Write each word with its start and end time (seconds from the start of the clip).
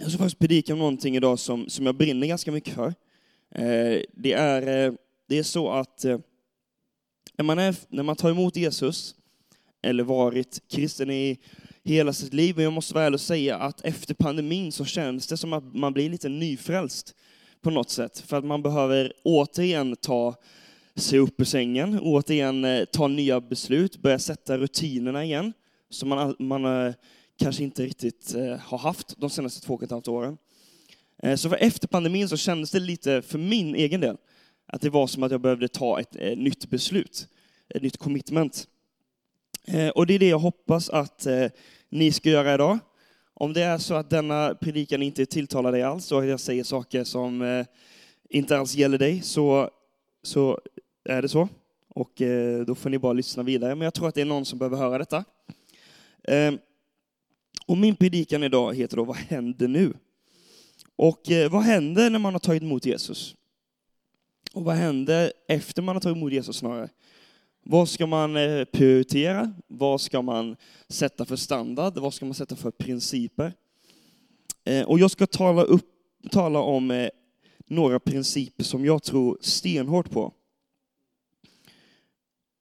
Jag 0.00 0.10
ska 0.10 0.18
faktiskt 0.18 0.38
predika 0.38 0.72
om 0.72 0.78
någonting 0.78 1.16
idag 1.16 1.38
som, 1.38 1.68
som 1.68 1.86
jag 1.86 1.94
brinner 1.94 2.26
ganska 2.26 2.52
mycket 2.52 2.74
för. 2.74 2.94
Eh, 3.54 4.02
det, 4.12 4.32
är, 4.32 4.86
eh, 4.86 4.92
det 5.28 5.38
är 5.38 5.42
så 5.42 5.70
att 5.70 6.04
eh, 6.04 6.18
när, 7.36 7.44
man 7.44 7.58
är, 7.58 7.76
när 7.88 8.02
man 8.02 8.16
tar 8.16 8.30
emot 8.30 8.56
Jesus, 8.56 9.14
eller 9.82 10.04
varit 10.04 10.62
kristen 10.68 11.10
i 11.10 11.38
hela 11.84 12.12
sitt 12.12 12.34
liv, 12.34 12.54
men 12.54 12.64
jag 12.64 12.72
måste 12.72 12.94
vara 12.94 13.04
ärlig 13.04 13.14
och 13.14 13.20
säga 13.20 13.56
att 13.56 13.80
efter 13.84 14.14
pandemin 14.14 14.72
så 14.72 14.84
känns 14.84 15.26
det 15.26 15.36
som 15.36 15.52
att 15.52 15.74
man 15.74 15.92
blir 15.92 16.10
lite 16.10 16.28
nyfrälst 16.28 17.14
på 17.60 17.70
något 17.70 17.90
sätt. 17.90 18.18
För 18.18 18.36
att 18.36 18.44
man 18.44 18.62
behöver 18.62 19.12
återigen 19.24 19.96
ta 19.96 20.34
sig 20.94 21.18
upp 21.18 21.40
ur 21.40 21.44
sängen, 21.44 22.00
återigen 22.02 22.64
eh, 22.64 22.84
ta 22.84 23.08
nya 23.08 23.40
beslut, 23.40 23.96
börja 23.96 24.18
sätta 24.18 24.58
rutinerna 24.58 25.24
igen. 25.24 25.52
Som 25.90 26.08
man, 26.08 26.36
man 26.38 26.64
eh, 26.64 26.94
kanske 27.38 27.62
inte 27.62 27.82
riktigt 27.82 28.34
eh, 28.34 28.56
har 28.56 28.78
haft 28.78 29.20
de 29.20 29.30
senaste 29.30 29.66
två 29.66 29.74
och 29.74 29.82
ett 29.82 29.90
halvt 29.90 30.08
åren. 30.08 30.38
Eh, 31.22 31.36
så 31.36 31.48
för 31.48 31.56
efter 31.56 31.88
pandemin 31.88 32.28
så 32.28 32.36
kändes 32.36 32.70
det 32.70 32.80
lite, 32.80 33.22
för 33.22 33.38
min 33.38 33.74
egen 33.74 34.00
del, 34.00 34.16
att 34.66 34.80
det 34.80 34.90
var 34.90 35.06
som 35.06 35.22
att 35.22 35.32
jag 35.32 35.40
behövde 35.40 35.68
ta 35.68 36.00
ett, 36.00 36.16
eh, 36.16 36.36
nytt 36.38 36.70
beslut, 36.70 37.28
ett 37.68 37.82
nytt 37.82 37.96
commitment. 37.96 38.68
Och 39.94 40.06
det 40.06 40.14
är 40.14 40.18
det 40.18 40.28
jag 40.28 40.38
hoppas 40.38 40.90
att 40.90 41.26
ni 41.88 42.12
ska 42.12 42.30
göra 42.30 42.54
idag. 42.54 42.78
Om 43.34 43.52
det 43.52 43.62
är 43.62 43.78
så 43.78 43.94
att 43.94 44.10
denna 44.10 44.54
predikan 44.54 45.02
inte 45.02 45.26
tilltalar 45.26 45.72
dig 45.72 45.82
alls 45.82 46.12
och 46.12 46.26
jag 46.26 46.40
säger 46.40 46.64
saker 46.64 47.04
som 47.04 47.64
inte 48.28 48.58
alls 48.58 48.74
gäller 48.74 48.98
dig, 48.98 49.22
så, 49.22 49.70
så 50.22 50.60
är 51.04 51.22
det 51.22 51.28
så. 51.28 51.48
Och 51.88 52.22
då 52.66 52.74
får 52.74 52.90
ni 52.90 52.98
bara 52.98 53.12
lyssna 53.12 53.42
vidare. 53.42 53.74
Men 53.74 53.84
jag 53.84 53.94
tror 53.94 54.08
att 54.08 54.14
det 54.14 54.20
är 54.20 54.24
någon 54.24 54.44
som 54.44 54.58
behöver 54.58 54.76
höra 54.76 54.98
detta. 54.98 55.24
Och 57.68 57.78
min 57.78 57.96
predikan 57.96 58.42
idag 58.42 58.74
heter 58.74 58.96
då 58.96 59.04
Vad 59.04 59.16
händer 59.16 59.68
nu? 59.68 59.94
Och 60.96 61.30
eh, 61.30 61.50
vad 61.50 61.62
händer 61.62 62.10
när 62.10 62.18
man 62.18 62.34
har 62.34 62.38
tagit 62.38 62.62
emot 62.62 62.86
Jesus? 62.86 63.34
Och 64.52 64.64
vad 64.64 64.74
händer 64.74 65.32
efter 65.48 65.82
man 65.82 65.96
har 65.96 66.00
tagit 66.00 66.16
emot 66.16 66.32
Jesus 66.32 66.56
snarare? 66.56 66.88
Vad 67.62 67.88
ska 67.88 68.06
man 68.06 68.36
eh, 68.36 68.64
prioritera? 68.64 69.52
Vad 69.66 70.00
ska 70.00 70.22
man 70.22 70.56
sätta 70.88 71.24
för 71.24 71.36
standard? 71.36 71.98
Vad 71.98 72.14
ska 72.14 72.24
man 72.24 72.34
sätta 72.34 72.56
för 72.56 72.70
principer? 72.70 73.52
Eh, 74.64 74.84
och 74.84 74.98
jag 74.98 75.10
ska 75.10 75.26
tala, 75.26 75.62
upp, 75.62 75.90
tala 76.30 76.58
om 76.58 76.90
eh, 76.90 77.08
några 77.66 78.00
principer 78.00 78.64
som 78.64 78.84
jag 78.84 79.02
tror 79.02 79.38
stenhårt 79.40 80.10
på. 80.10 80.32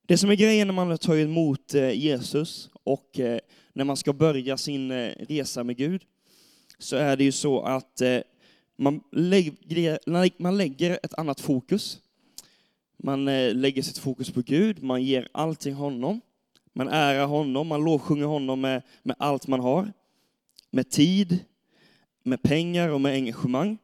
Det 0.08 0.18
som 0.18 0.30
är 0.30 0.36
grejen 0.36 0.68
när 0.68 0.74
man 0.74 0.90
har 0.90 0.98
tagit 0.98 1.26
emot 1.26 1.74
eh, 1.74 1.92
Jesus 1.92 2.70
och 2.84 3.20
eh, 3.20 3.40
när 3.78 3.84
man 3.84 3.98
ska 3.98 4.14
börja 4.14 4.58
sin 4.58 4.92
eh, 4.92 5.12
resa 5.20 5.64
med 5.64 5.78
Gud, 5.78 6.02
så 6.78 6.96
är 6.96 7.18
det 7.18 7.24
ju 7.24 7.32
så 7.32 7.62
att 7.62 8.02
eh, 8.02 8.20
man 8.76 9.04
lägger, 9.12 10.40
man 10.42 10.58
lägger 10.58 11.00
ett 11.04 11.14
annat 11.14 11.40
fokus. 11.40 12.00
Man 12.98 13.28
eh, 13.28 13.54
lägger 13.56 13.82
sitt 13.82 13.98
fokus 13.98 14.32
på 14.32 14.42
Gud, 14.42 14.84
man 14.84 15.04
ger 15.04 15.28
allting 15.32 15.74
honom. 15.74 16.22
Man 16.74 16.88
ärar 16.88 17.26
honom, 17.26 17.68
man 17.68 17.84
lovsjunger 17.84 18.26
honom 18.26 18.62
med, 18.62 18.82
med 19.04 19.16
allt 19.20 19.48
man 19.48 19.60
har. 19.60 19.94
Med 20.72 20.90
tid, 20.90 21.40
med 22.24 22.42
pengar 22.42 22.90
och 22.90 23.02
med 23.02 23.14
engagemang. 23.14 23.78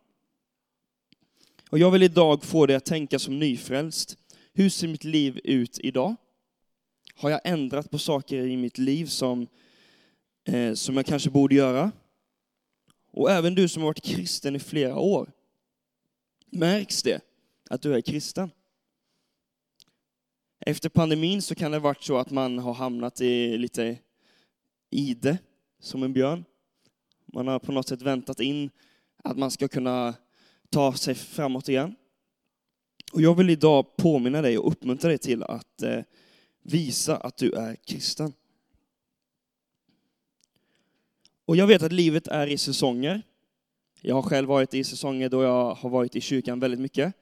Och 1.69 1.79
jag 1.79 1.91
vill 1.91 2.03
idag 2.03 2.43
få 2.43 2.65
dig 2.65 2.75
att 2.75 2.85
tänka 2.85 3.19
som 3.19 3.39
nyfrälst. 3.39 4.17
Hur 4.53 4.69
ser 4.69 4.87
mitt 4.87 5.03
liv 5.03 5.39
ut 5.43 5.79
idag? 5.83 6.15
Har 7.15 7.29
jag 7.29 7.41
ändrat 7.43 7.91
på 7.91 7.99
saker 7.99 8.37
i 8.37 8.57
mitt 8.57 8.77
liv 8.77 9.05
som, 9.05 9.47
eh, 10.45 10.73
som 10.73 10.97
jag 10.97 11.05
kanske 11.05 11.29
borde 11.29 11.55
göra? 11.55 11.91
Och 13.11 13.31
även 13.31 13.55
du 13.55 13.67
som 13.67 13.81
har 13.81 13.89
varit 13.89 14.03
kristen 14.03 14.55
i 14.55 14.59
flera 14.59 14.99
år. 14.99 15.31
Märks 16.45 17.03
det 17.03 17.21
att 17.69 17.81
du 17.81 17.95
är 17.95 18.01
kristen? 18.01 18.51
Efter 20.65 20.89
pandemin 20.89 21.41
så 21.41 21.55
kan 21.55 21.71
det 21.71 21.77
ha 21.77 21.83
varit 21.83 22.03
så 22.03 22.17
att 22.17 22.31
man 22.31 22.59
har 22.59 22.73
hamnat 22.73 23.21
i 23.21 23.57
lite 23.57 23.97
ide, 24.89 25.37
som 25.79 26.03
en 26.03 26.13
björn. 26.13 26.45
Man 27.25 27.47
har 27.47 27.59
på 27.59 27.71
något 27.71 27.87
sätt 27.87 28.01
väntat 28.01 28.39
in 28.39 28.69
att 29.23 29.37
man 29.37 29.51
ska 29.51 29.67
kunna 29.67 30.13
ta 30.69 30.93
sig 30.93 31.15
framåt 31.15 31.69
igen. 31.69 31.95
Och 33.13 33.21
jag 33.21 33.35
vill 33.35 33.49
idag 33.49 33.95
påminna 33.95 34.41
dig 34.41 34.57
och 34.57 34.71
uppmuntra 34.71 35.09
dig 35.09 35.17
till 35.17 35.43
att 35.43 35.81
eh, 35.81 35.99
visa 36.63 37.17
att 37.17 37.37
du 37.37 37.51
är 37.51 37.75
kristen. 37.75 38.33
Och 41.45 41.55
jag 41.55 41.67
vet 41.67 41.83
att 41.83 41.91
livet 41.91 42.27
är 42.27 42.47
i 42.47 42.57
säsonger. 42.57 43.21
Jag 44.01 44.15
har 44.15 44.21
själv 44.21 44.47
varit 44.47 44.73
i 44.73 44.83
säsonger 44.83 45.29
då 45.29 45.43
jag 45.43 45.73
har 45.73 45.89
varit 45.89 46.15
i 46.15 46.21
kyrkan 46.21 46.59
väldigt 46.59 46.79
mycket. 46.79 47.13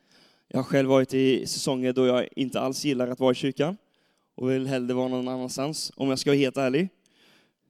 Jag 0.48 0.60
har 0.60 0.64
själv 0.64 0.90
varit 0.90 1.14
i 1.14 1.48
säsonger 1.48 1.94
då 1.94 2.06
jag 2.06 2.28
inte 2.36 2.60
alls 2.60 2.86
gillar 2.86 3.08
att 3.08 3.20
vara 3.20 3.32
i 3.32 3.36
kyrkan 3.36 3.78
och 4.36 4.50
vill 4.50 4.68
hellre 4.68 4.94
vara 4.94 5.08
någon 5.08 5.28
annanstans, 5.28 5.92
om 5.96 6.10
jag 6.10 6.20
ska 6.20 6.30
vara 6.30 6.38
helt 6.38 6.58
ärlig. 6.58 6.90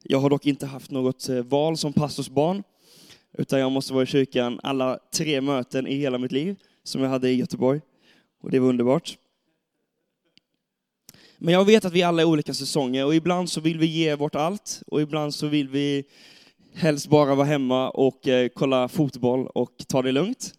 Jag 0.04 0.20
har 0.20 0.30
dock 0.30 0.46
inte 0.46 0.66
haft 0.66 0.92
något 0.92 1.30
eh, 1.30 1.44
val 1.44 1.78
som 1.78 1.94
pastorsbarn, 1.94 2.64
utan 3.38 3.60
jag 3.60 3.72
måste 3.72 3.94
vara 3.94 4.04
i 4.04 4.08
kyrkan 4.08 4.60
alla 4.64 5.00
tre 5.14 5.42
möten 5.42 5.88
i 5.88 5.96
hela 5.96 6.18
mitt 6.18 6.32
liv, 6.32 6.56
som 6.84 7.02
jag 7.02 7.10
hade 7.10 7.30
i 7.30 7.36
Göteborg. 7.36 7.82
Och 8.42 8.52
det 8.52 8.60
var 8.60 8.70
underbart. 8.70 9.18
Men 11.38 11.54
jag 11.54 11.66
vet 11.66 11.86
att 11.86 11.94
vi 11.94 12.04
alla 12.04 12.22
är 12.22 12.26
olika 12.26 12.54
säsonger 12.54 13.06
och 13.06 13.16
ibland 13.16 13.50
så 13.50 13.62
vill 13.62 13.80
vi 13.80 13.86
ge 13.86 14.16
vårt 14.16 14.36
allt 14.36 14.82
och 14.88 15.02
ibland 15.02 15.36
så 15.36 15.48
vill 15.48 15.70
vi 15.70 16.04
helst 16.74 17.08
bara 17.08 17.36
vara 17.36 17.48
hemma 17.48 17.90
och 17.90 18.28
eh, 18.28 18.50
kolla 18.50 18.88
fotboll 18.88 19.48
och 19.48 19.86
ta 19.88 20.02
det 20.02 20.12
lugnt. 20.12 20.54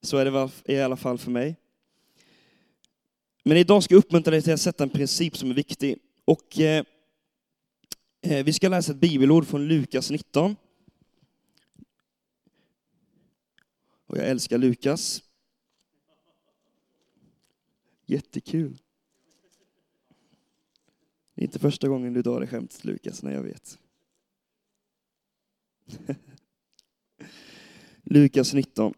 Så 0.00 0.16
är 0.16 0.24
det 0.24 0.72
i 0.72 0.80
alla 0.80 0.96
fall 0.96 1.18
för 1.18 1.30
mig. 1.30 1.56
Men 3.42 3.56
idag 3.56 3.82
ska 3.82 3.94
jag 3.94 3.98
uppmuntra 3.98 4.30
dig 4.30 4.42
till 4.42 4.52
att 4.52 4.60
sätta 4.60 4.84
en 4.84 4.90
princip 4.90 5.36
som 5.36 5.50
är 5.50 5.54
viktig. 5.54 5.98
Och 6.24 6.60
eh, 6.60 6.84
eh 8.20 8.44
vi 8.44 8.52
ska 8.52 8.68
läsa 8.68 8.92
ett 8.92 8.98
bibelord 8.98 9.46
från 9.46 9.68
Lukas 9.68 10.10
19. 10.10 10.56
Och 14.06 14.16
jag 14.18 14.28
älskar 14.28 14.58
Lukas. 14.58 15.22
Jättekul. 18.06 18.78
Det 21.34 21.42
är 21.42 21.44
inte 21.44 21.58
första 21.58 21.88
gången 21.88 22.12
du 22.12 22.22
drar 22.22 22.40
det 22.40 22.46
skämtet 22.46 22.84
Lukas, 22.84 23.22
när 23.22 23.32
jag 23.34 23.42
vet. 23.42 23.78
Lukas 28.04 28.54
19 28.54 28.94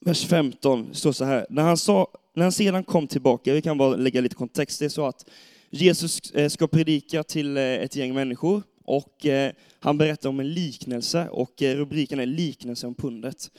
vers 0.00 0.26
15 0.26 0.94
står 0.94 1.12
så 1.12 1.24
här. 1.24 1.46
När 1.50 1.62
han, 1.62 1.76
sa, 1.76 2.08
när 2.34 2.42
han 2.42 2.52
sedan 2.52 2.84
kom 2.84 3.06
tillbaka, 3.06 3.52
vi 3.54 3.62
kan 3.62 3.78
bara 3.78 3.96
lägga 3.96 4.20
lite 4.20 4.34
kontext, 4.34 4.78
det 4.78 4.84
är 4.84 4.88
så 4.88 5.06
att 5.06 5.30
Jesus 5.70 6.30
eh, 6.30 6.48
ska 6.48 6.66
predika 6.66 7.22
till 7.22 7.56
eh, 7.56 7.62
ett 7.62 7.96
gäng 7.96 8.14
människor 8.14 8.62
och 8.84 9.26
eh, 9.26 9.52
han 9.80 9.98
berättar 9.98 10.28
om 10.28 10.40
en 10.40 10.52
liknelse 10.52 11.28
och 11.28 11.62
rubriken 11.62 12.20
är 12.20 12.26
liknelse 12.26 12.86
om 12.86 12.94
pundet. 12.94 13.50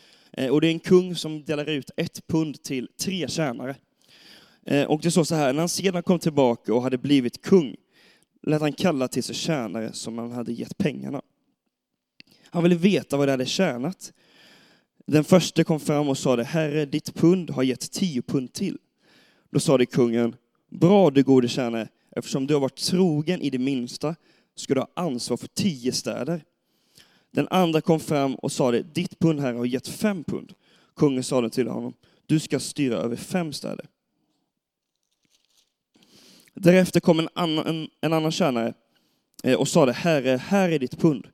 Och 0.52 0.62
det 0.62 0.68
är 0.68 0.72
en 0.72 0.80
kung 0.80 1.16
som 1.16 1.44
delar 1.44 1.70
ut 1.70 1.92
ett 1.98 2.28
pund 2.28 2.64
till 2.64 2.88
tre 3.00 3.28
tjänare. 3.28 3.76
Och 4.88 5.00
det 5.02 5.12
står 5.12 5.24
så 5.24 5.36
här, 5.36 5.54
när 5.54 5.60
han 5.60 5.70
sedan 5.70 6.04
kom 6.04 6.20
tillbaka 6.20 6.74
och 6.74 6.82
hade 6.82 6.98
blivit 6.98 7.42
kung 7.42 7.76
lät 8.42 8.62
han 8.62 8.74
kalla 8.74 9.08
till 9.08 9.24
sig 9.24 9.36
tjänare 9.36 9.94
som 9.94 10.18
han 10.18 10.32
hade 10.32 10.52
gett 10.52 10.78
pengarna. 10.78 11.22
Han 12.50 12.64
ville 12.64 12.76
veta 12.76 13.18
vad 13.18 13.28
det 13.28 13.32
hade 13.32 13.46
tjänat. 13.46 14.14
Den 15.06 15.24
första 15.24 15.64
kom 15.64 15.80
fram 15.80 16.10
och 16.10 16.18
sade, 16.18 16.44
Herre, 16.44 16.86
ditt 16.86 17.14
pund 17.14 17.50
har 17.50 17.64
gett 17.64 17.92
tio 17.92 18.22
pund 18.22 18.54
till. 18.54 18.78
Då 19.50 19.60
sade 19.60 19.86
kungen, 19.86 20.36
bra 20.70 21.12
du 21.12 21.24
gode 21.24 21.48
tjänare, 21.48 21.88
eftersom 22.16 22.48
du 22.48 22.54
har 22.54 22.62
varit 22.62 22.76
trogen 22.76 23.42
i 23.42 23.50
det 23.50 23.60
minsta 23.60 24.16
ska 24.56 24.74
du 24.74 24.80
ha 24.80 24.88
ansvar 24.94 25.38
för 25.38 25.48
tio 25.48 25.92
städer. 25.92 26.44
Den 27.32 27.48
andra 27.50 27.82
kom 27.82 28.00
fram 28.00 28.36
och 28.36 28.52
sade, 28.52 28.84
ditt 28.84 29.20
pund 29.20 29.40
Herre, 29.40 29.58
har 29.58 29.66
gett 29.66 29.88
fem 29.88 30.24
pund. 30.24 30.54
Kungen 30.96 31.24
sade 31.24 31.50
till 31.50 31.68
honom, 31.68 31.94
du 32.26 32.40
ska 32.40 32.60
styra 32.60 32.96
över 32.96 33.16
fem 33.16 33.54
städer. 33.54 33.86
Därefter 36.54 37.00
kom 37.00 37.20
en 37.20 37.30
annan, 37.34 37.68
en, 37.68 37.90
en 38.02 38.14
annan 38.14 38.32
tjänare 38.32 38.74
eh, 39.44 39.60
och 39.60 39.68
sade, 39.68 39.94
Herre, 39.94 40.38
här 40.38 40.70
är 40.70 40.80
ditt 40.80 41.00
pund. 41.00 41.28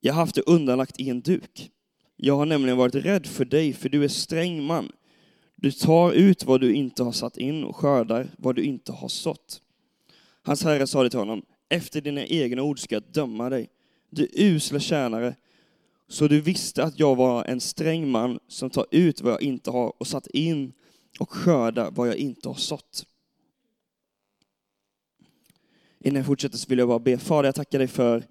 Jag 0.00 0.14
har 0.14 0.20
haft 0.20 0.34
det 0.34 0.42
undanlagt 0.42 1.00
i 1.00 1.10
en 1.10 1.20
duk. 1.20 1.70
Jag 2.16 2.36
har 2.36 2.46
nämligen 2.46 2.76
varit 2.76 2.94
rädd 2.94 3.26
för 3.26 3.44
dig, 3.44 3.72
för 3.72 3.88
du 3.88 4.04
är 4.04 4.08
sträng 4.08 4.62
man. 4.62 4.92
Du 5.56 5.72
tar 5.72 6.12
ut 6.12 6.44
vad 6.44 6.60
du 6.60 6.74
inte 6.74 7.02
har 7.02 7.12
satt 7.12 7.36
in 7.36 7.64
och 7.64 7.76
skördar 7.76 8.30
vad 8.38 8.56
du 8.56 8.62
inte 8.62 8.92
har 8.92 9.08
sått. 9.08 9.62
Hans 10.42 10.64
herre 10.64 10.86
sade 10.86 11.10
till 11.10 11.18
honom, 11.18 11.42
efter 11.68 12.00
dina 12.00 12.26
egna 12.26 12.62
ord 12.62 12.78
ska 12.78 12.94
jag 12.94 13.02
döma 13.12 13.50
dig. 13.50 13.68
Du 14.10 14.28
usla 14.34 14.80
tjänare, 14.80 15.34
så 16.08 16.28
du 16.28 16.40
visste 16.40 16.84
att 16.84 16.98
jag 16.98 17.16
var 17.16 17.44
en 17.44 17.60
sträng 17.60 18.10
man 18.10 18.38
som 18.48 18.70
tar 18.70 18.86
ut 18.90 19.20
vad 19.20 19.32
jag 19.32 19.42
inte 19.42 19.70
har 19.70 19.92
och 19.98 20.06
satt 20.06 20.26
in 20.26 20.72
och 21.20 21.30
skördar 21.30 21.90
vad 21.90 22.08
jag 22.08 22.16
inte 22.16 22.48
har 22.48 22.54
sått. 22.54 23.06
Innan 26.00 26.16
jag 26.16 26.26
fortsätter 26.26 26.58
så 26.58 26.68
vill 26.68 26.78
jag 26.78 26.88
bara 26.88 26.98
be, 26.98 27.18
Fader 27.18 27.48
jag 27.48 27.54
tackar 27.54 27.78
dig 27.78 27.88
för 27.88 28.24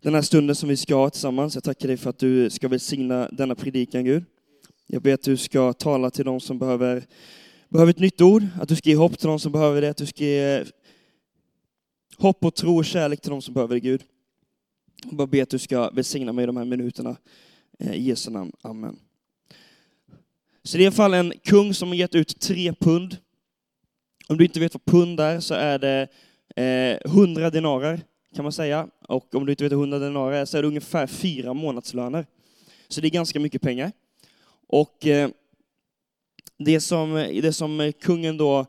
den 0.00 0.14
här 0.14 0.22
stunden 0.22 0.56
som 0.56 0.68
vi 0.68 0.76
ska 0.76 0.94
ha 0.94 1.10
tillsammans. 1.10 1.54
Jag 1.54 1.64
tackar 1.64 1.88
dig 1.88 1.96
för 1.96 2.10
att 2.10 2.18
du 2.18 2.50
ska 2.50 2.68
välsigna 2.68 3.28
denna 3.32 3.54
predikan, 3.54 4.04
Gud. 4.04 4.24
Jag 4.86 5.02
ber 5.02 5.14
att 5.14 5.22
du 5.22 5.36
ska 5.36 5.72
tala 5.72 6.10
till 6.10 6.24
de 6.24 6.40
som 6.40 6.58
behöver, 6.58 7.06
behöver 7.68 7.90
ett 7.90 7.98
nytt 7.98 8.20
ord, 8.20 8.46
att 8.60 8.68
du 8.68 8.76
ska 8.76 8.90
ge 8.90 8.96
hopp 8.96 9.18
till 9.18 9.28
de 9.28 9.40
som 9.40 9.52
behöver 9.52 9.80
det, 9.80 9.90
att 9.90 9.96
du 9.96 10.06
ska 10.06 10.24
ge 10.24 10.64
hopp 12.16 12.44
och 12.44 12.54
tro 12.54 12.76
och 12.76 12.84
kärlek 12.84 13.20
till 13.20 13.30
de 13.30 13.42
som 13.42 13.54
behöver 13.54 13.74
det, 13.74 13.80
Gud. 13.80 14.02
Jag 15.04 15.14
bara 15.14 15.26
ber 15.26 15.42
att 15.42 15.50
du 15.50 15.58
ska 15.58 15.90
välsigna 15.90 16.32
mig 16.32 16.46
de 16.46 16.56
här 16.56 16.64
minuterna. 16.64 17.16
Eh, 17.78 17.92
I 17.92 18.02
Jesu 18.02 18.30
namn. 18.30 18.52
Amen. 18.62 18.98
Så 20.62 20.76
det 20.76 20.82
är 20.82 20.84
i 20.84 20.86
alla 20.86 20.94
fall 20.94 21.14
en 21.14 21.32
kung 21.44 21.74
som 21.74 21.88
har 21.88 21.94
gett 21.94 22.14
ut 22.14 22.40
tre 22.40 22.72
pund. 22.72 23.16
Om 24.28 24.36
du 24.36 24.44
inte 24.44 24.60
vet 24.60 24.74
vad 24.74 24.84
pund 24.84 25.20
är 25.20 25.40
så 25.40 25.54
är 25.54 25.78
det 25.78 26.08
eh, 26.58 26.98
100 27.04 27.50
denarer 27.50 28.00
kan 28.34 28.42
man 28.42 28.52
säga. 28.52 28.88
Och 29.08 29.34
om 29.34 29.46
du 29.46 29.52
inte 29.52 29.64
vet 29.64 29.72
vad 29.72 29.80
100 29.80 29.98
denarer 29.98 30.40
är 30.40 30.44
så 30.44 30.58
är 30.58 30.62
det 30.62 30.68
ungefär 30.68 31.06
fyra 31.06 31.54
månadslöner. 31.54 32.26
Så 32.88 33.00
det 33.00 33.08
är 33.08 33.10
ganska 33.10 33.40
mycket 33.40 33.62
pengar. 33.62 33.92
Och 34.66 35.06
eh, 35.06 35.30
det, 36.58 36.80
som, 36.80 37.14
det 37.42 37.52
som 37.52 37.92
kungen 38.00 38.36
då 38.36 38.66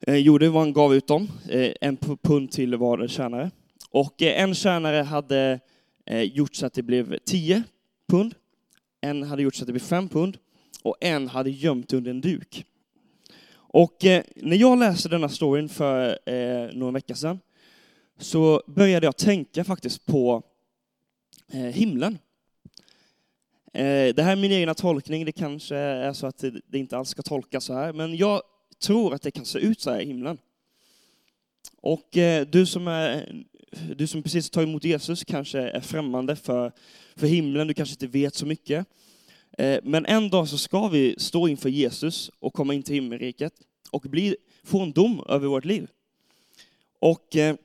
eh, 0.00 0.16
gjorde 0.16 0.48
var 0.48 0.60
att 0.60 0.66
han 0.66 0.72
gav 0.72 0.94
ut 0.94 1.06
dem, 1.06 1.28
eh, 1.48 1.72
en 1.80 1.96
pund 1.96 2.50
till 2.50 2.76
var 2.76 3.08
tjänare. 3.08 3.50
Och 3.90 4.22
eh, 4.22 4.42
en 4.42 4.54
tjänare 4.54 5.02
hade 5.02 5.60
eh, 6.06 6.22
gjort 6.22 6.54
så 6.54 6.66
att 6.66 6.74
det 6.74 6.82
blev 6.82 7.18
10 7.24 7.62
pund, 8.08 8.34
en 9.00 9.22
hade 9.22 9.42
gjort 9.42 9.54
så 9.54 9.62
att 9.62 9.66
det 9.66 9.72
blev 9.72 9.80
5 9.80 10.08
pund 10.08 10.38
och 10.82 10.96
en 11.00 11.28
hade 11.28 11.50
gömt 11.50 11.92
under 11.92 12.10
en 12.10 12.20
duk. 12.20 12.64
Och 13.76 14.04
eh, 14.04 14.22
när 14.36 14.56
jag 14.56 14.78
läste 14.78 15.08
denna 15.08 15.28
storyn 15.28 15.68
för 15.68 16.18
eh, 16.26 16.70
några 16.72 16.92
veckor 16.92 17.14
sedan 17.14 17.40
så 18.18 18.62
började 18.66 19.06
jag 19.06 19.16
tänka 19.16 19.64
faktiskt 19.64 20.06
på 20.06 20.42
eh, 21.52 21.60
himlen. 21.60 22.18
Eh, 23.72 24.14
det 24.14 24.22
här 24.22 24.32
är 24.32 24.36
min 24.36 24.52
egna 24.52 24.74
tolkning, 24.74 25.24
det 25.24 25.32
kanske 25.32 25.76
är 25.76 26.12
så 26.12 26.26
att 26.26 26.38
det, 26.38 26.60
det 26.66 26.78
inte 26.78 26.96
alls 26.96 27.08
ska 27.08 27.22
tolkas 27.22 27.64
så 27.64 27.74
här, 27.74 27.92
men 27.92 28.16
jag 28.16 28.42
tror 28.82 29.14
att 29.14 29.22
det 29.22 29.30
kan 29.30 29.44
se 29.44 29.58
ut 29.58 29.80
så 29.80 29.90
här 29.90 30.00
i 30.00 30.06
himlen. 30.06 30.38
Och 31.76 32.16
eh, 32.16 32.46
du 32.46 32.66
som, 32.66 32.88
är, 32.88 33.34
du 33.96 34.06
som 34.06 34.22
precis 34.22 34.50
tar 34.50 34.62
emot 34.62 34.84
Jesus 34.84 35.24
kanske 35.24 35.60
är 35.60 35.80
främmande 35.80 36.36
för, 36.36 36.72
för 37.16 37.26
himlen, 37.26 37.66
du 37.66 37.74
kanske 37.74 37.92
inte 37.92 38.18
vet 38.18 38.34
så 38.34 38.46
mycket. 38.46 38.86
Eh, 39.56 39.80
men 39.82 40.06
en 40.06 40.30
dag 40.30 40.48
så 40.48 40.58
ska 40.58 40.88
vi 40.88 41.14
stå 41.18 41.48
inför 41.48 41.68
Jesus 41.68 42.30
och 42.38 42.54
komma 42.54 42.74
in 42.74 42.82
till 42.82 42.94
himmelriket 42.94 43.52
och 43.90 44.02
bli, 44.02 44.36
få 44.64 44.80
en 44.80 44.92
dom 44.92 45.24
över 45.28 45.48
vårt 45.48 45.64
liv. 45.64 45.90
Och 46.98 47.36
eh, 47.36 47.56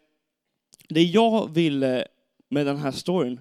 det 0.89 1.03
jag 1.03 1.53
vill 1.53 1.83
eh, 1.83 2.01
med 2.49 2.65
den 2.65 2.77
här 2.77 2.91
storyn, 2.91 3.39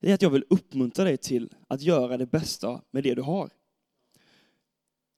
det 0.00 0.10
är 0.10 0.14
att 0.14 0.22
jag 0.22 0.30
vill 0.30 0.44
uppmuntra 0.50 1.04
dig 1.04 1.16
till 1.16 1.48
att 1.68 1.82
göra 1.82 2.16
det 2.16 2.26
bästa 2.26 2.80
med 2.90 3.02
det 3.02 3.14
du 3.14 3.22
har. 3.22 3.50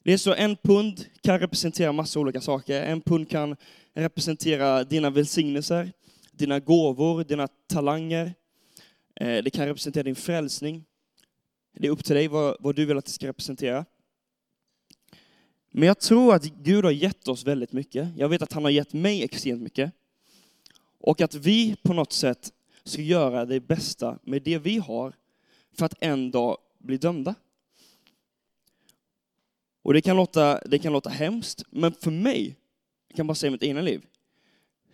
Det 0.05 0.13
är 0.13 0.19
så 0.19 0.35
en 0.35 0.57
pund 0.57 1.05
kan 1.21 1.39
representera 1.39 1.93
massa 1.93 2.21
olika 2.21 2.41
saker. 2.41 2.83
En 2.83 3.01
pund 3.01 3.29
kan 3.29 3.57
representera 3.95 4.85
dina 4.85 5.11
välsignelser, 5.11 5.93
dina 6.33 6.61
gåvor, 6.61 7.25
dina 7.25 7.49
talanger. 7.49 8.35
Det 9.15 9.53
kan 9.53 9.67
representera 9.67 10.03
din 10.03 10.15
frälsning. 10.15 10.85
Det 11.73 11.87
är 11.87 11.91
upp 11.91 12.05
till 12.05 12.15
dig 12.15 12.29
vad, 12.29 12.57
vad 12.61 12.77
du 12.77 12.85
vill 12.85 12.99
att 12.99 13.05
det 13.05 13.11
ska 13.11 13.27
representera. 13.27 13.85
Men 15.71 15.87
jag 15.87 15.99
tror 15.99 16.35
att 16.35 16.45
Gud 16.45 16.85
har 16.85 16.93
gett 16.93 17.29
oss 17.29 17.45
väldigt 17.45 17.73
mycket. 17.73 18.09
Jag 18.17 18.29
vet 18.29 18.43
att 18.43 18.53
han 18.53 18.65
har 18.65 18.71
gett 18.71 18.93
mig 18.93 19.23
extremt 19.23 19.63
mycket. 19.63 19.93
Och 20.99 21.21
att 21.21 21.35
vi 21.35 21.77
på 21.83 21.93
något 21.93 22.13
sätt 22.13 22.53
ska 22.85 23.03
göra 23.03 23.45
det 23.45 23.61
bästa 23.61 24.19
med 24.23 24.43
det 24.43 24.59
vi 24.59 24.79
har 24.79 25.13
för 25.73 25.87
att 25.87 25.95
en 26.01 26.31
dag 26.31 26.59
bli 26.79 26.97
dömda. 26.97 27.35
Och 29.83 29.95
det 29.95 30.01
kan 30.01 30.17
låta, 30.17 30.61
det 30.61 30.79
kan 30.79 30.93
låta 30.93 31.11
hemskt, 31.11 31.63
men 31.71 31.93
för 31.93 32.11
mig, 32.11 32.57
jag 33.09 33.17
kan 33.17 33.27
bara 33.27 33.35
säga 33.35 33.51
mitt 33.51 33.63
egna 33.63 33.81
liv, 33.81 34.07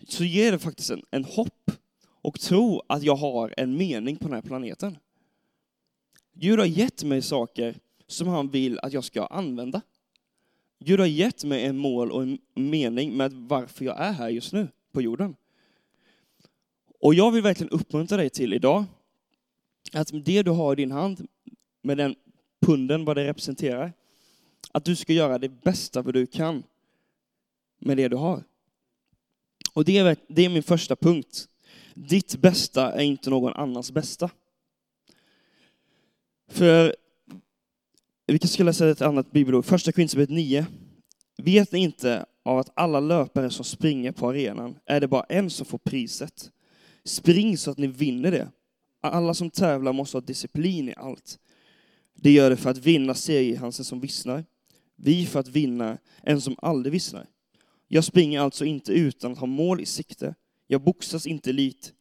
så 0.09 0.25
ger 0.25 0.53
det 0.53 0.59
faktiskt 0.59 0.91
en, 0.91 1.03
en 1.11 1.25
hopp 1.25 1.71
och 2.05 2.41
tro 2.41 2.83
att 2.87 3.03
jag 3.03 3.17
har 3.17 3.55
en 3.57 3.77
mening 3.77 4.17
på 4.17 4.25
den 4.25 4.35
här 4.35 4.43
planeten. 4.43 4.99
Gud 6.41 6.59
har 6.59 6.67
gett 6.67 7.05
mig 7.05 7.23
saker 7.23 7.75
som 8.07 8.29
han 8.29 8.49
vill 8.49 8.79
att 8.79 8.93
jag 8.93 9.05
ska 9.05 9.27
använda. 9.27 9.81
Gud 10.79 11.01
har 11.01 11.07
gett 11.07 11.45
mig 11.45 11.65
en 11.65 11.79
mål 11.79 12.13
och 12.13 12.23
en 12.23 12.39
mening 12.55 13.17
med 13.17 13.33
varför 13.33 13.85
jag 13.85 14.01
är 14.01 14.13
här 14.13 14.29
just 14.29 14.53
nu 14.53 14.69
på 14.93 15.03
jorden. 15.03 15.37
Och 17.01 17.15
jag 17.15 17.31
vill 17.31 17.43
verkligen 17.43 17.71
uppmuntra 17.71 18.17
dig 18.17 18.31
till 18.31 18.53
idag 18.53 18.85
att 19.93 20.11
det 20.25 20.43
du 20.43 20.51
har 20.51 20.73
i 20.73 20.77
din 20.77 20.91
hand, 20.91 21.27
med 21.83 21.97
den 21.97 22.15
punden, 22.61 23.05
vad 23.05 23.17
det 23.17 23.25
representerar, 23.25 23.93
att 24.73 24.85
du 24.85 24.97
ska 24.97 25.13
göra 25.13 25.39
det 25.39 25.49
bästa 25.49 26.03
vad 26.03 26.15
du 26.15 26.27
kan 26.27 26.63
med 27.79 27.97
det 27.97 28.09
du 28.09 28.17
har. 28.17 28.45
Och 29.73 29.85
det 29.85 29.99
är, 29.99 30.17
det 30.29 30.45
är 30.45 30.49
min 30.49 30.63
första 30.63 30.97
punkt. 30.97 31.49
Ditt 31.95 32.37
bästa 32.37 32.93
är 32.93 33.03
inte 33.03 33.31
någon 33.31 33.53
annans 33.53 33.93
bästa. 33.93 34.31
För 36.59 36.97
vi 38.27 38.39
ska 38.39 38.65
läsa 38.65 38.91
ett 38.91 39.03
annat 39.03 39.33
bibelord, 39.33 39.65
första 39.65 39.93
Korinthierbrevet 39.93 40.31
9. 40.31 40.67
Vet 41.43 41.73
ni 41.73 41.79
inte 41.79 42.27
av 42.45 42.59
att 42.59 42.71
alla 42.75 43.01
löpare 43.01 43.51
som 43.51 43.65
springer 43.65 44.13
på 44.13 44.29
arenan 44.29 44.79
är 44.87 45.01
det 45.01 45.09
bara 45.09 45.23
en 45.29 45.51
som 45.51 45.67
får 45.67 45.79
priset? 45.79 46.51
Spring 47.05 47.59
så 47.59 47.71
att 47.71 47.79
ni 47.79 47.87
vinner 47.87 48.31
det. 48.31 48.49
Alla 49.01 49.35
som 49.35 49.51
tävlar 49.51 49.93
måste 49.93 50.17
ha 50.17 50.21
disciplin 50.23 50.89
i 50.89 50.95
allt. 50.97 51.39
Det 52.15 52.31
gör 52.31 52.51
det 52.51 52.57
för 52.57 52.71
att 52.71 52.79
vinna 52.79 53.15
segerhansen 53.15 53.85
som 53.85 54.01
vissnar. 54.01 54.45
Vi 54.97 55.27
för 55.27 55.41
att 55.41 55.49
vinna 55.49 55.99
en 56.23 56.41
som 56.41 56.57
aldrig 56.59 56.93
vissnar. 56.93 57.27
Jag 57.89 58.05
springer 58.05 58.41
alltså 58.41 58.65
inte 58.65 58.93
utan 58.93 59.33
att 59.33 59.39
ha 59.39 59.47
mål 59.47 59.81
i 59.81 59.87
sikte. 59.87 60.35
Jag 60.67 60.81
boxas 60.81 61.27
inte 61.27 61.53
likt 61.53 61.93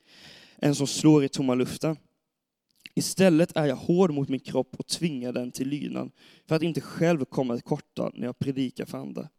en 0.56 0.76
som 0.76 0.88
slår 0.88 1.24
i 1.24 1.30
tomma 1.30 1.56
luften. 1.56 1.98
Istället 2.98 3.58
är 3.58 3.66
jag 3.66 3.76
hård 3.76 4.12
mot 4.12 4.30
min 4.30 4.40
kropp 4.40 4.76
och 4.76 4.88
tvingar 4.88 5.32
den 5.32 5.52
till 5.52 5.68
lydnad 5.68 6.12
för 6.46 6.56
att 6.56 6.62
inte 6.62 6.82
själv 6.82 7.26
komma 7.26 7.54
till 7.54 7.64
korta 7.64 8.12
när 8.14 8.26
jag 8.26 8.40
predikar 8.40 8.86
för 8.86 8.98
andra. 8.98 9.30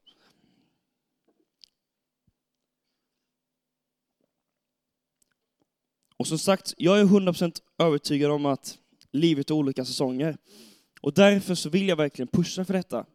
Och 6.16 6.26
som 6.26 6.38
sagt, 6.38 6.74
jag 6.76 7.00
är 7.00 7.04
100% 7.04 7.62
övertygad 7.78 8.30
om 8.30 8.46
att 8.46 8.78
livet 9.10 9.50
är 9.50 9.54
olika 9.54 9.84
säsonger. 9.84 10.38
Och 11.00 11.14
därför 11.14 11.54
så 11.54 11.70
vill 11.70 11.88
jag 11.88 11.96
verkligen 11.96 12.28
pusha 12.28 12.64
för 12.64 12.74
detta. 12.74 13.06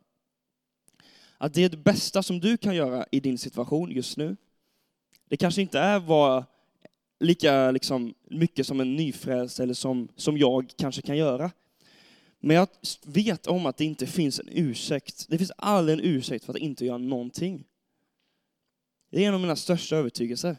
Att 1.38 1.54
det 1.54 1.64
är 1.64 1.70
det 1.70 1.78
bästa 1.78 2.24
som 2.24 2.40
du 2.40 2.58
kan 2.58 2.76
göra 2.76 3.06
i 3.12 3.20
din 3.20 3.38
situation 3.38 3.92
just 3.92 4.18
nu. 4.18 4.38
Det 5.30 5.38
kanske 5.38 5.62
inte 5.62 5.80
är 5.80 6.00
vad 6.00 6.46
lika 7.24 7.72
liksom, 7.72 8.14
mycket 8.30 8.68
som 8.68 8.80
en 8.80 8.96
nyfrälst 8.96 9.60
eller 9.60 9.74
som, 9.74 10.08
som 10.16 10.38
jag 10.38 10.74
kanske 10.78 11.02
kan 11.02 11.18
göra. 11.18 11.52
Men 12.40 12.56
jag 12.56 12.68
vet 13.06 13.48
om 13.48 13.66
att 13.66 13.78
det 13.78 13.86
inte 13.86 14.06
finns 14.06 14.40
en 14.40 14.50
ursäkt. 14.52 15.26
Det 15.30 15.38
finns 15.38 15.52
aldrig 15.58 16.00
en 16.00 16.06
ursäkt 16.06 16.46
för 16.46 16.54
att 16.54 16.60
inte 16.60 16.86
göra 16.86 16.98
någonting. 16.98 17.64
Det 19.12 19.24
är 19.24 19.28
en 19.28 19.34
av 19.34 19.40
mina 19.40 19.56
största 19.56 19.96
övertygelser. 19.96 20.58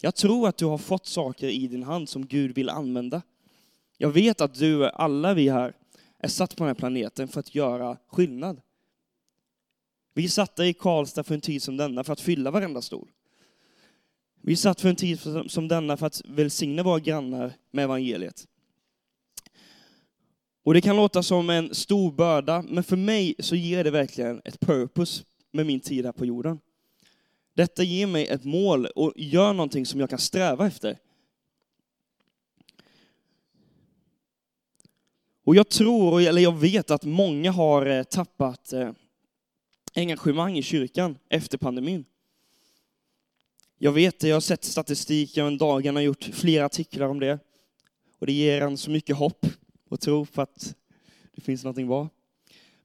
Jag 0.00 0.14
tror 0.14 0.48
att 0.48 0.56
du 0.56 0.64
har 0.64 0.78
fått 0.78 1.06
saker 1.06 1.48
i 1.48 1.66
din 1.66 1.82
hand 1.82 2.08
som 2.08 2.26
Gud 2.26 2.54
vill 2.54 2.68
använda. 2.68 3.22
Jag 3.98 4.10
vet 4.10 4.40
att 4.40 4.54
du, 4.54 4.86
alla 4.86 5.34
vi 5.34 5.48
här, 5.48 5.74
är 6.18 6.28
satt 6.28 6.56
på 6.56 6.64
den 6.64 6.68
här 6.68 6.74
planeten 6.74 7.28
för 7.28 7.40
att 7.40 7.54
göra 7.54 7.96
skillnad. 8.06 8.60
Vi 10.14 10.28
satt 10.28 10.60
i 10.60 10.74
Karlstad 10.74 11.24
för 11.24 11.34
en 11.34 11.40
tid 11.40 11.62
som 11.62 11.76
denna 11.76 12.04
för 12.04 12.12
att 12.12 12.20
fylla 12.20 12.50
varenda 12.50 12.82
stol. 12.82 13.08
Vi 14.40 14.56
satt 14.56 14.80
för 14.80 14.88
en 14.88 14.96
tid 14.96 15.20
som 15.46 15.68
denna 15.68 15.96
för 15.96 16.06
att 16.06 16.22
välsigna 16.24 16.82
våra 16.82 17.00
grannar 17.00 17.52
med 17.70 17.84
evangeliet. 17.84 18.46
Och 20.62 20.74
det 20.74 20.80
kan 20.80 20.96
låta 20.96 21.22
som 21.22 21.50
en 21.50 21.74
stor 21.74 22.12
börda, 22.12 22.64
men 22.68 22.84
för 22.84 22.96
mig 22.96 23.34
så 23.38 23.56
ger 23.56 23.84
det 23.84 23.90
verkligen 23.90 24.42
ett 24.44 24.60
purpose 24.60 25.24
med 25.52 25.66
min 25.66 25.80
tid 25.80 26.04
här 26.04 26.12
på 26.12 26.26
jorden. 26.26 26.60
Detta 27.54 27.82
ger 27.82 28.06
mig 28.06 28.26
ett 28.26 28.44
mål 28.44 28.86
och 28.86 29.12
gör 29.16 29.52
någonting 29.52 29.86
som 29.86 30.00
jag 30.00 30.10
kan 30.10 30.18
sträva 30.18 30.66
efter. 30.66 30.98
Och 35.44 35.56
jag 35.56 35.68
tror, 35.68 36.20
eller 36.20 36.42
jag 36.42 36.56
vet 36.56 36.90
att 36.90 37.04
många 37.04 37.50
har 37.50 37.86
eh, 37.86 38.02
tappat 38.02 38.72
eh, 38.72 38.90
engagemang 39.94 40.58
i 40.58 40.62
kyrkan 40.62 41.18
efter 41.28 41.58
pandemin. 41.58 42.04
Jag 43.78 43.92
vet 43.92 44.18
det, 44.18 44.28
jag 44.28 44.36
har 44.36 44.40
sett 44.40 44.64
statistik, 44.64 45.36
jag 45.36 45.44
har 45.44 45.50
en 45.50 45.58
dagarna 45.58 46.02
gjort 46.02 46.24
flera 46.24 46.64
artiklar 46.64 47.08
om 47.08 47.20
det. 47.20 47.38
Och 48.18 48.26
det 48.26 48.32
ger 48.32 48.60
en 48.62 48.78
så 48.78 48.90
mycket 48.90 49.16
hopp 49.16 49.46
och 49.88 50.00
tro 50.00 50.26
på 50.26 50.42
att 50.42 50.74
det 51.34 51.40
finns 51.40 51.64
någonting 51.64 51.86
bra. 51.86 52.08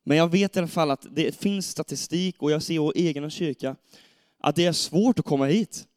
Men 0.03 0.17
jag 0.17 0.31
vet 0.31 0.55
i 0.55 0.59
alla 0.59 0.67
fall 0.67 0.91
att 0.91 1.05
det 1.11 1.35
finns 1.35 1.69
statistik 1.69 2.41
och 2.41 2.51
jag 2.51 2.63
ser 2.63 2.73
i 2.73 2.77
vår 2.77 2.93
egen 2.95 3.29
kyrka 3.29 3.75
att 4.39 4.55
det 4.55 4.65
är 4.65 4.71
svårt 4.71 5.19
att 5.19 5.25
komma 5.25 5.45
hit. 5.45 5.87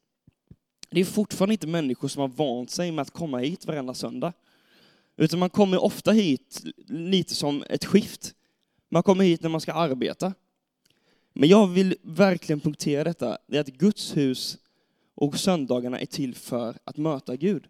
det 0.89 1.01
är 1.01 1.05
fortfarande 1.05 1.53
inte 1.53 1.67
människor 1.67 2.07
som 2.07 2.21
har 2.21 2.27
vant 2.27 2.71
sig 2.71 2.91
med 2.91 3.01
att 3.01 3.11
komma 3.11 3.37
hit 3.37 3.65
varenda 3.65 3.93
söndag. 3.93 4.33
Utan 5.17 5.39
man 5.39 5.49
kommer 5.49 5.83
ofta 5.83 6.11
hit 6.11 6.63
lite 6.87 7.35
som 7.35 7.63
ett 7.69 7.85
skift. 7.85 8.33
Man 8.89 9.03
kommer 9.03 9.23
hit 9.23 9.41
när 9.41 9.49
man 9.49 9.61
ska 9.61 9.73
arbeta. 9.73 10.33
Men 11.33 11.49
jag 11.49 11.67
vill 11.67 11.95
verkligen 12.01 12.59
punktera 12.59 13.03
detta, 13.03 13.37
det 13.47 13.57
är 13.57 13.61
att 13.61 13.67
Guds 13.67 14.17
hus 14.17 14.57
och 15.15 15.39
söndagarna 15.39 15.99
är 15.99 16.05
till 16.05 16.35
för 16.35 16.77
att 16.83 16.97
möta 16.97 17.35
Gud. 17.35 17.67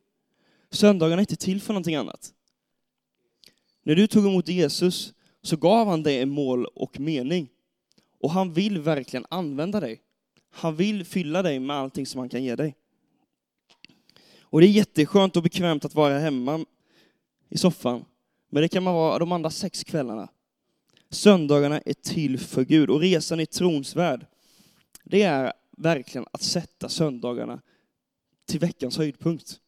Söndagarna 0.69 1.19
är 1.19 1.23
inte 1.23 1.35
till 1.35 1.61
för 1.61 1.73
någonting 1.73 1.95
annat. 1.95 2.33
När 3.83 3.95
du 3.95 4.07
tog 4.07 4.25
emot 4.25 4.47
Jesus 4.47 5.13
så 5.41 5.57
gav 5.57 5.87
han 5.87 6.03
dig 6.03 6.21
en 6.21 6.29
mål 6.29 6.65
och 6.65 6.99
mening. 6.99 7.49
Och 8.19 8.31
han 8.31 8.53
vill 8.53 8.81
verkligen 8.81 9.25
använda 9.29 9.79
dig. 9.79 10.01
Han 10.49 10.75
vill 10.75 11.05
fylla 11.05 11.41
dig 11.41 11.59
med 11.59 11.75
allting 11.75 12.05
som 12.05 12.19
han 12.19 12.29
kan 12.29 12.43
ge 12.43 12.55
dig. 12.55 12.75
Och 14.39 14.61
det 14.61 14.67
är 14.67 14.71
jätteskönt 14.71 15.35
och 15.35 15.43
bekvämt 15.43 15.85
att 15.85 15.95
vara 15.95 16.19
hemma 16.19 16.65
i 17.49 17.57
soffan. 17.57 18.05
Men 18.49 18.61
det 18.61 18.67
kan 18.67 18.83
man 18.83 18.93
vara 18.93 19.19
de 19.19 19.31
andra 19.31 19.49
sex 19.49 19.83
kvällarna. 19.83 20.29
Söndagarna 21.09 21.81
är 21.85 21.93
till 21.93 22.39
för 22.39 22.63
Gud 22.65 22.89
och 22.89 22.99
resan 22.99 23.39
i 23.39 23.45
trons 23.45 23.95
värld, 23.95 24.25
det 25.03 25.21
är 25.21 25.53
verkligen 25.77 26.27
att 26.31 26.41
sätta 26.41 26.89
söndagarna 26.89 27.61
till 28.47 28.59
veckans 28.59 28.97
höjdpunkt. 28.97 29.59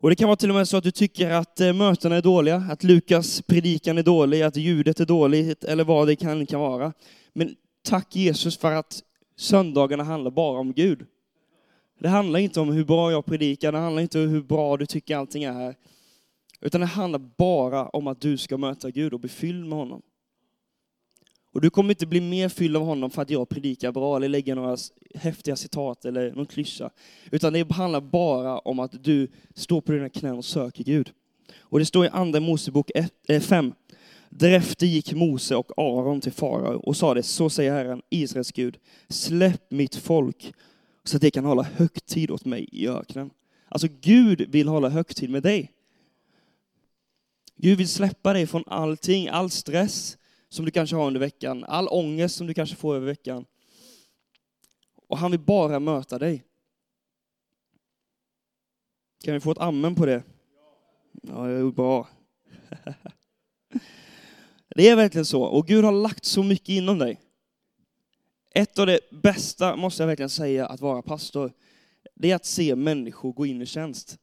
Och 0.00 0.10
det 0.10 0.16
kan 0.16 0.28
vara 0.28 0.36
till 0.36 0.50
och 0.50 0.56
med 0.56 0.68
så 0.68 0.76
att 0.76 0.84
du 0.84 0.90
tycker 0.90 1.30
att 1.30 1.60
eh, 1.60 1.72
mötena 1.72 2.16
är 2.16 2.22
dåliga, 2.22 2.56
att 2.56 2.84
Lukas 2.84 3.42
predikan 3.42 3.98
är 3.98 4.02
dålig, 4.02 4.42
att 4.42 4.56
ljudet 4.56 5.00
är 5.00 5.06
dåligt 5.06 5.64
eller 5.64 5.84
vad 5.84 6.06
det 6.06 6.16
kan, 6.16 6.46
kan 6.46 6.60
vara. 6.60 6.92
Men 7.32 7.56
tack 7.82 8.16
Jesus 8.16 8.58
för 8.58 8.72
att 8.72 9.02
söndagarna 9.36 10.04
handlar 10.04 10.30
bara 10.30 10.58
om 10.58 10.72
Gud. 10.72 11.06
Det 12.00 12.08
handlar 12.08 12.40
inte 12.40 12.60
om 12.60 12.72
hur 12.72 12.84
bra 12.84 13.12
jag 13.12 13.26
predikar, 13.26 13.72
det 13.72 13.78
handlar 13.78 14.02
inte 14.02 14.18
om 14.18 14.28
hur 14.28 14.42
bra 14.42 14.76
du 14.76 14.86
tycker 14.86 15.16
allting 15.16 15.44
är 15.44 15.52
här. 15.52 15.74
Utan 16.60 16.80
det 16.80 16.86
handlar 16.86 17.18
bara 17.18 17.88
om 17.88 18.06
att 18.06 18.20
du 18.20 18.36
ska 18.36 18.56
möta 18.56 18.90
Gud 18.90 19.14
och 19.14 19.20
bli 19.20 19.28
fylld 19.28 19.66
med 19.66 19.78
honom. 19.78 20.02
Och 21.52 21.60
du 21.60 21.70
kommer 21.70 21.90
inte 21.90 22.06
bli 22.06 22.20
mer 22.20 22.48
fylld 22.48 22.76
av 22.76 22.82
honom 22.82 23.10
för 23.10 23.22
att 23.22 23.30
jag 23.30 23.48
predikar 23.48 23.92
bra 23.92 24.16
eller 24.16 24.28
lägger 24.28 24.54
några 24.54 24.76
häftiga 25.14 25.56
citat 25.56 26.04
eller 26.04 26.32
någon 26.32 26.46
klyscha. 26.46 26.90
Utan 27.30 27.52
det 27.52 27.72
handlar 27.72 28.00
bara 28.00 28.58
om 28.58 28.78
att 28.78 29.04
du 29.04 29.28
står 29.54 29.80
på 29.80 29.92
dina 29.92 30.08
knän 30.08 30.36
och 30.36 30.44
söker 30.44 30.84
Gud. 30.84 31.10
Och 31.58 31.78
det 31.78 31.86
står 31.86 32.04
i 32.04 32.08
andra 32.08 32.40
Mosebok 32.40 32.90
5. 33.40 33.66
Eh, 33.66 33.72
Därefter 34.30 34.86
gick 34.86 35.12
Mose 35.12 35.56
och 35.56 35.72
Aron 35.76 36.20
till 36.20 36.32
farao 36.32 36.78
och 36.78 36.96
sa 36.96 37.14
det, 37.14 37.22
så 37.22 37.50
säger 37.50 37.72
Herren, 37.72 38.02
Israels 38.10 38.52
Gud, 38.52 38.78
släpp 39.08 39.70
mitt 39.70 39.96
folk 39.96 40.52
så 41.04 41.16
att 41.16 41.22
de 41.22 41.30
kan 41.30 41.44
hålla 41.44 41.62
högtid 41.62 42.30
åt 42.30 42.44
mig 42.44 42.68
i 42.72 42.88
öknen. 42.88 43.30
Alltså 43.68 43.88
Gud 44.00 44.50
vill 44.50 44.68
hålla 44.68 44.88
högtid 44.88 45.30
med 45.30 45.42
dig. 45.42 45.72
Gud 47.56 47.78
vill 47.78 47.88
släppa 47.88 48.32
dig 48.32 48.46
från 48.46 48.64
allting, 48.66 49.28
all 49.28 49.50
stress 49.50 50.17
som 50.48 50.64
du 50.64 50.70
kanske 50.70 50.96
har 50.96 51.06
under 51.06 51.20
veckan, 51.20 51.64
all 51.64 51.88
ångest 51.88 52.36
som 52.36 52.46
du 52.46 52.54
kanske 52.54 52.76
får 52.76 52.94
över 52.94 53.06
veckan. 53.06 53.44
Och 55.08 55.18
han 55.18 55.30
vill 55.30 55.40
bara 55.40 55.80
möta 55.80 56.18
dig. 56.18 56.44
Kan 59.24 59.34
vi 59.34 59.40
få 59.40 59.50
ett 59.50 59.58
amen 59.58 59.94
på 59.94 60.06
det? 60.06 60.22
Ja, 61.22 61.46
det 61.46 61.58
är 61.58 61.70
bra. 61.70 62.08
Det 64.76 64.88
är 64.88 64.96
verkligen 64.96 65.24
så. 65.24 65.42
Och 65.42 65.66
Gud 65.66 65.84
har 65.84 65.92
lagt 65.92 66.24
så 66.24 66.42
mycket 66.42 66.68
inom 66.68 66.98
dig. 66.98 67.20
Ett 68.50 68.78
av 68.78 68.86
det 68.86 69.00
bästa, 69.10 69.76
måste 69.76 70.02
jag 70.02 70.06
verkligen 70.06 70.30
säga, 70.30 70.66
att 70.66 70.80
vara 70.80 71.02
pastor, 71.02 71.52
det 72.14 72.30
är 72.30 72.34
att 72.34 72.46
se 72.46 72.76
människor 72.76 73.32
gå 73.32 73.46
in 73.46 73.62
i 73.62 73.66
tjänst. 73.66 74.18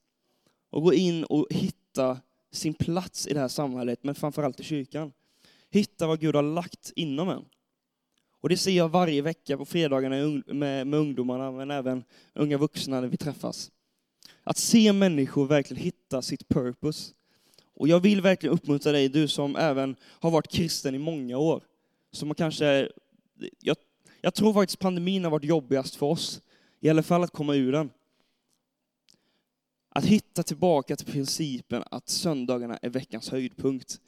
Och 0.70 0.84
gå 0.84 0.94
in 0.94 1.24
och 1.24 1.48
hitta 1.50 2.20
sin 2.52 2.74
plats 2.74 3.28
i 3.28 3.34
det 3.34 3.40
här 3.40 3.48
samhället, 3.48 4.04
men 4.04 4.16
framförallt 4.16 4.60
i 4.60 4.64
kyrkan. 4.64 5.12
Hitta 5.70 6.08
vad 6.08 6.20
Gud 6.20 6.36
har 6.36 6.44
lagt 6.44 6.92
inom 6.96 7.30
en. 7.30 7.46
Och 8.42 8.50
det 8.50 8.58
ser 8.58 8.72
jag 8.72 8.90
varje 8.90 9.22
vecka 9.22 9.58
på 9.58 9.66
fredagarna 9.66 10.42
med, 10.48 10.88
med 10.88 11.00
ungdomarna, 11.00 11.52
men 11.52 11.72
även 11.72 12.04
unga 12.34 12.58
vuxna 12.58 13.02
när 13.02 13.08
vi 13.08 13.18
träffas. 13.18 13.72
Att 14.44 14.58
se 14.58 14.94
människor 14.94 15.48
verkligen 15.48 15.84
hitta 15.84 16.22
sitt 16.22 16.48
purpose. 16.48 17.14
Och 17.76 17.88
jag 17.88 18.00
vill 18.00 18.22
verkligen 18.22 18.54
uppmuntra 18.56 18.92
dig, 18.92 19.10
du 19.10 19.28
som 19.28 19.56
även 19.56 19.96
har 20.02 20.32
varit 20.32 20.52
kristen 20.52 20.96
i 20.96 21.00
många 21.00 21.38
år. 21.38 21.64
Som 22.12 22.36
kanske, 22.36 22.90
jag, 23.60 23.78
jag 24.22 24.34
tror 24.34 24.54
faktiskt 24.54 24.80
pandemin 24.80 25.24
har 25.24 25.32
varit 25.32 25.44
jobbigast 25.44 25.96
för 25.96 26.06
oss. 26.06 26.42
I 26.80 26.90
alla 26.90 27.04
fall 27.04 27.24
att 27.24 27.32
komma 27.32 27.56
ur 27.56 27.72
den. 27.72 27.90
Att 29.90 30.06
hitta 30.06 30.44
tillbaka 30.44 30.96
till 30.96 31.06
principen 31.06 31.84
att 31.92 32.10
söndagarna 32.10 32.78
är 32.82 32.90
veckans 32.90 33.30
höjdpunkt. 33.30 34.00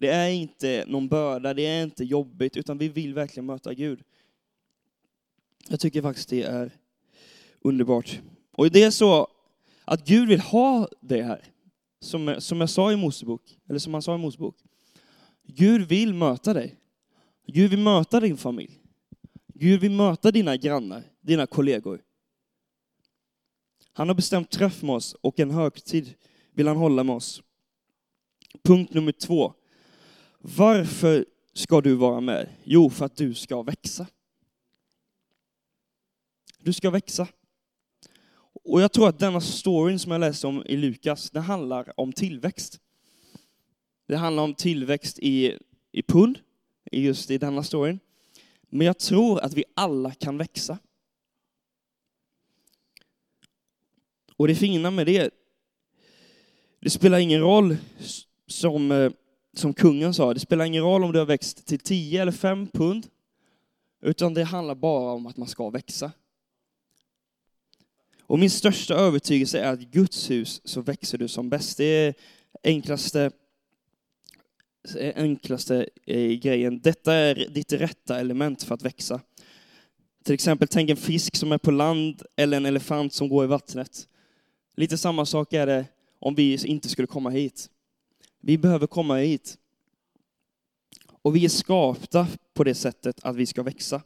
Det 0.00 0.08
är 0.08 0.30
inte 0.30 0.84
någon 0.88 1.08
börda, 1.08 1.54
det 1.54 1.66
är 1.66 1.82
inte 1.82 2.04
jobbigt, 2.04 2.56
utan 2.56 2.78
vi 2.78 2.88
vill 2.88 3.14
verkligen 3.14 3.46
möta 3.46 3.74
Gud. 3.74 4.02
Jag 5.68 5.80
tycker 5.80 6.02
faktiskt 6.02 6.28
det 6.28 6.42
är 6.42 6.70
underbart. 7.60 8.20
Och 8.52 8.70
det 8.70 8.82
är 8.82 8.90
så 8.90 9.28
att 9.84 10.06
Gud 10.06 10.28
vill 10.28 10.40
ha 10.40 10.88
det 11.00 11.22
här. 11.22 11.44
Som, 12.00 12.34
som 12.38 12.60
jag 12.60 12.70
sa 12.70 12.92
i 12.92 12.96
Mosebok, 12.96 13.58
eller 13.68 13.78
som 13.78 13.94
han 13.94 14.02
sa 14.02 14.14
i 14.14 14.18
Mosebok. 14.18 14.56
Gud 15.42 15.88
vill 15.88 16.14
möta 16.14 16.54
dig. 16.54 16.76
Gud 17.46 17.70
vill 17.70 17.78
möta 17.78 18.20
din 18.20 18.36
familj. 18.36 18.80
Gud 19.54 19.80
vill 19.80 19.92
möta 19.92 20.30
dina 20.30 20.56
grannar, 20.56 21.02
dina 21.20 21.46
kollegor. 21.46 22.02
Han 23.92 24.08
har 24.08 24.14
bestämt 24.14 24.50
träff 24.50 24.82
med 24.82 24.94
oss 24.94 25.14
och 25.20 25.40
en 25.40 25.50
högtid 25.50 26.14
vill 26.54 26.68
han 26.68 26.76
hålla 26.76 27.04
med 27.04 27.16
oss. 27.16 27.42
Punkt 28.62 28.94
nummer 28.94 29.12
två. 29.12 29.54
Varför 30.42 31.26
ska 31.52 31.80
du 31.80 31.94
vara 31.94 32.20
med? 32.20 32.48
Jo, 32.64 32.90
för 32.90 33.04
att 33.04 33.16
du 33.16 33.34
ska 33.34 33.62
växa. 33.62 34.06
Du 36.58 36.72
ska 36.72 36.90
växa. 36.90 37.28
Och 38.64 38.80
jag 38.80 38.92
tror 38.92 39.08
att 39.08 39.18
denna 39.18 39.40
storyn 39.40 39.98
som 39.98 40.12
jag 40.12 40.18
läste 40.18 40.46
om 40.46 40.66
i 40.66 40.76
Lukas, 40.76 41.30
den 41.30 41.42
handlar 41.42 42.00
om 42.00 42.12
tillväxt. 42.12 42.80
Det 44.06 44.16
handlar 44.16 44.42
om 44.42 44.54
tillväxt 44.54 45.18
i, 45.18 45.58
i 45.92 46.02
pund, 46.02 46.38
just 46.92 47.30
i 47.30 47.38
denna 47.38 47.62
storyn. 47.62 48.00
Men 48.68 48.86
jag 48.86 48.98
tror 48.98 49.40
att 49.40 49.54
vi 49.54 49.64
alla 49.74 50.10
kan 50.10 50.38
växa. 50.38 50.78
Och 54.36 54.48
det 54.48 54.54
fina 54.54 54.90
med 54.90 55.06
det, 55.06 55.34
det 56.80 56.90
spelar 56.90 57.18
ingen 57.18 57.40
roll 57.40 57.76
som, 58.46 58.90
eh, 58.90 59.12
som 59.52 59.74
kungen 59.74 60.14
sa, 60.14 60.34
det 60.34 60.40
spelar 60.40 60.64
ingen 60.64 60.82
roll 60.82 61.04
om 61.04 61.12
du 61.12 61.18
har 61.18 61.26
växt 61.26 61.66
till 61.66 61.78
10 61.78 62.22
eller 62.22 62.32
5 62.32 62.66
pund, 62.66 63.06
utan 64.02 64.34
det 64.34 64.44
handlar 64.44 64.74
bara 64.74 65.12
om 65.12 65.26
att 65.26 65.36
man 65.36 65.48
ska 65.48 65.70
växa. 65.70 66.12
Och 68.30 68.38
min 68.38 68.50
största 68.50 68.94
övertygelse 68.94 69.60
är 69.60 69.72
att 69.72 69.80
i 69.80 69.84
Guds 69.84 70.30
hus 70.30 70.60
så 70.64 70.80
växer 70.80 71.18
du 71.18 71.28
som 71.28 71.50
bäst. 71.50 71.78
Det 71.78 71.84
är 71.84 72.14
enklaste, 72.62 73.30
enklaste 75.14 75.88
eh, 76.06 76.30
grejen. 76.30 76.80
Detta 76.80 77.14
är 77.14 77.34
ditt 77.34 77.72
rätta 77.72 78.20
element 78.20 78.62
för 78.62 78.74
att 78.74 78.82
växa. 78.82 79.20
Till 80.24 80.34
exempel, 80.34 80.68
tänk 80.68 80.90
en 80.90 80.96
fisk 80.96 81.36
som 81.36 81.52
är 81.52 81.58
på 81.58 81.70
land 81.70 82.22
eller 82.36 82.56
en 82.56 82.66
elefant 82.66 83.12
som 83.12 83.28
går 83.28 83.44
i 83.44 83.48
vattnet. 83.48 84.08
Lite 84.76 84.98
samma 84.98 85.26
sak 85.26 85.52
är 85.52 85.66
det 85.66 85.86
om 86.18 86.34
vi 86.34 86.66
inte 86.66 86.88
skulle 86.88 87.06
komma 87.06 87.30
hit. 87.30 87.70
Vi 88.40 88.58
behöver 88.58 88.86
komma 88.86 89.16
hit. 89.16 89.58
Och 91.22 91.36
vi 91.36 91.44
är 91.44 91.48
skapta 91.48 92.26
på 92.54 92.64
det 92.64 92.74
sättet 92.74 93.20
att 93.22 93.36
vi 93.36 93.46
ska 93.46 93.62
växa. 93.62 94.02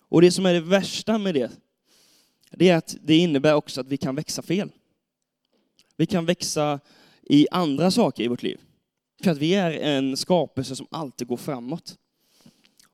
Och 0.00 0.22
det 0.22 0.32
som 0.32 0.46
är 0.46 0.54
det 0.54 0.60
värsta 0.60 1.18
med 1.18 1.34
det, 1.34 1.50
det 2.50 2.68
är 2.68 2.76
att 2.76 2.96
det 3.02 3.16
innebär 3.16 3.54
också 3.54 3.80
att 3.80 3.88
vi 3.88 3.96
kan 3.96 4.14
växa 4.14 4.42
fel. 4.42 4.70
Vi 5.96 6.06
kan 6.06 6.26
växa 6.26 6.80
i 7.22 7.46
andra 7.50 7.90
saker 7.90 8.24
i 8.24 8.28
vårt 8.28 8.42
liv. 8.42 8.60
För 9.22 9.30
att 9.30 9.38
vi 9.38 9.54
är 9.54 9.70
en 9.70 10.16
skapelse 10.16 10.76
som 10.76 10.86
alltid 10.90 11.28
går 11.28 11.36
framåt. 11.36 11.98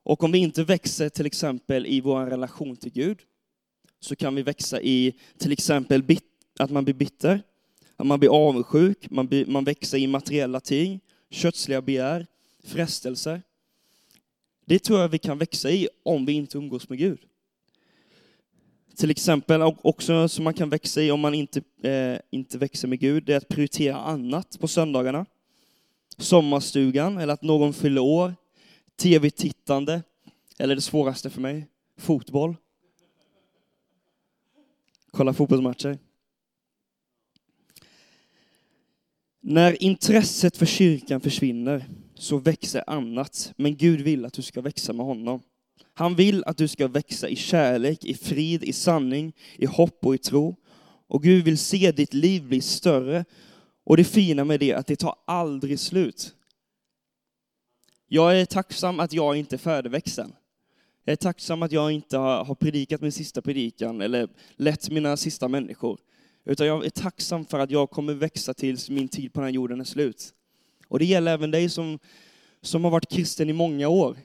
Och 0.02 0.22
om 0.22 0.32
vi 0.32 0.38
inte 0.38 0.64
växer 0.64 1.08
till 1.08 1.26
exempel 1.26 1.86
i 1.86 2.00
vår 2.00 2.26
relation 2.26 2.76
till 2.76 2.92
Gud, 2.92 3.18
så 4.00 4.16
kan 4.16 4.34
vi 4.34 4.42
växa 4.42 4.80
i 4.80 5.18
till 5.38 5.52
exempel 5.52 6.18
att 6.58 6.70
man 6.70 6.84
blir 6.84 6.94
bitter, 6.94 7.42
man 8.02 8.18
blir 8.18 8.48
avundsjuk, 8.48 9.10
man, 9.10 9.26
blir, 9.26 9.46
man 9.46 9.64
växer 9.64 9.98
i 9.98 10.06
materiella 10.06 10.60
ting, 10.60 11.00
kötsliga 11.30 11.82
begär, 11.82 12.26
frestelser. 12.64 13.42
Det 14.66 14.78
tror 14.78 15.00
jag 15.00 15.08
vi 15.08 15.18
kan 15.18 15.38
växa 15.38 15.70
i 15.70 15.88
om 16.02 16.26
vi 16.26 16.32
inte 16.32 16.58
umgås 16.58 16.88
med 16.88 16.98
Gud. 16.98 17.18
Till 18.96 19.10
exempel 19.10 19.62
också 19.62 20.28
som 20.28 20.44
man 20.44 20.54
kan 20.54 20.68
växa 20.70 21.02
i 21.02 21.10
om 21.10 21.20
man 21.20 21.34
inte, 21.34 21.62
eh, 21.82 22.18
inte 22.30 22.58
växer 22.58 22.88
med 22.88 23.00
Gud, 23.00 23.24
det 23.24 23.32
är 23.32 23.36
att 23.36 23.48
prioritera 23.48 23.96
annat 23.96 24.60
på 24.60 24.68
söndagarna. 24.68 25.26
Sommarstugan, 26.18 27.18
eller 27.18 27.34
att 27.34 27.42
någon 27.42 27.72
fyller 27.72 28.00
år, 28.00 28.34
tv-tittande, 28.96 30.02
eller 30.58 30.74
det 30.74 30.80
svåraste 30.80 31.30
för 31.30 31.40
mig, 31.40 31.66
fotboll. 31.96 32.56
kolla 35.10 35.32
fotbollsmatcher. 35.32 35.98
När 39.46 39.82
intresset 39.82 40.56
för 40.56 40.66
kyrkan 40.66 41.20
försvinner 41.20 41.84
så 42.14 42.38
växer 42.38 42.84
annat, 42.86 43.52
men 43.56 43.76
Gud 43.76 44.00
vill 44.00 44.24
att 44.24 44.32
du 44.32 44.42
ska 44.42 44.60
växa 44.60 44.92
med 44.92 45.06
honom. 45.06 45.40
Han 45.94 46.14
vill 46.14 46.44
att 46.44 46.56
du 46.56 46.68
ska 46.68 46.88
växa 46.88 47.28
i 47.28 47.36
kärlek, 47.36 48.04
i 48.04 48.14
frid, 48.14 48.64
i 48.64 48.72
sanning, 48.72 49.32
i 49.56 49.66
hopp 49.66 50.06
och 50.06 50.14
i 50.14 50.18
tro. 50.18 50.56
Och 51.06 51.22
Gud 51.22 51.44
vill 51.44 51.58
se 51.58 51.92
ditt 51.92 52.14
liv 52.14 52.42
bli 52.48 52.60
större. 52.60 53.24
Och 53.84 53.96
det 53.96 54.04
fina 54.04 54.44
med 54.44 54.60
det 54.60 54.70
är 54.70 54.76
att 54.76 54.86
det 54.86 54.96
tar 54.96 55.14
aldrig 55.26 55.80
slut. 55.80 56.34
Jag 58.08 58.40
är 58.40 58.44
tacksam 58.44 59.00
att 59.00 59.12
jag 59.12 59.36
inte 59.36 59.56
är 59.56 59.58
färdigväxten. 59.58 60.32
Jag 61.04 61.12
är 61.12 61.16
tacksam 61.16 61.62
att 61.62 61.72
jag 61.72 61.92
inte 61.92 62.16
har 62.18 62.54
predikat 62.54 63.00
min 63.00 63.12
sista 63.12 63.42
predikan 63.42 64.00
eller 64.00 64.28
lett 64.56 64.90
mina 64.90 65.16
sista 65.16 65.48
människor. 65.48 65.98
Utan 66.44 66.66
jag 66.66 66.86
är 66.86 66.90
tacksam 66.90 67.46
för 67.46 67.58
att 67.58 67.70
jag 67.70 67.90
kommer 67.90 68.14
växa 68.14 68.54
tills 68.54 68.90
min 68.90 69.08
tid 69.08 69.32
på 69.32 69.40
den 69.40 69.46
här 69.46 69.54
jorden 69.54 69.80
är 69.80 69.84
slut. 69.84 70.34
Och 70.88 70.98
det 70.98 71.04
gäller 71.04 71.32
även 71.32 71.50
dig 71.50 71.68
som, 71.68 71.98
som 72.62 72.84
har 72.84 72.90
varit 72.90 73.10
kristen 73.10 73.50
i 73.50 73.52
många 73.52 73.88
år. 73.88 74.16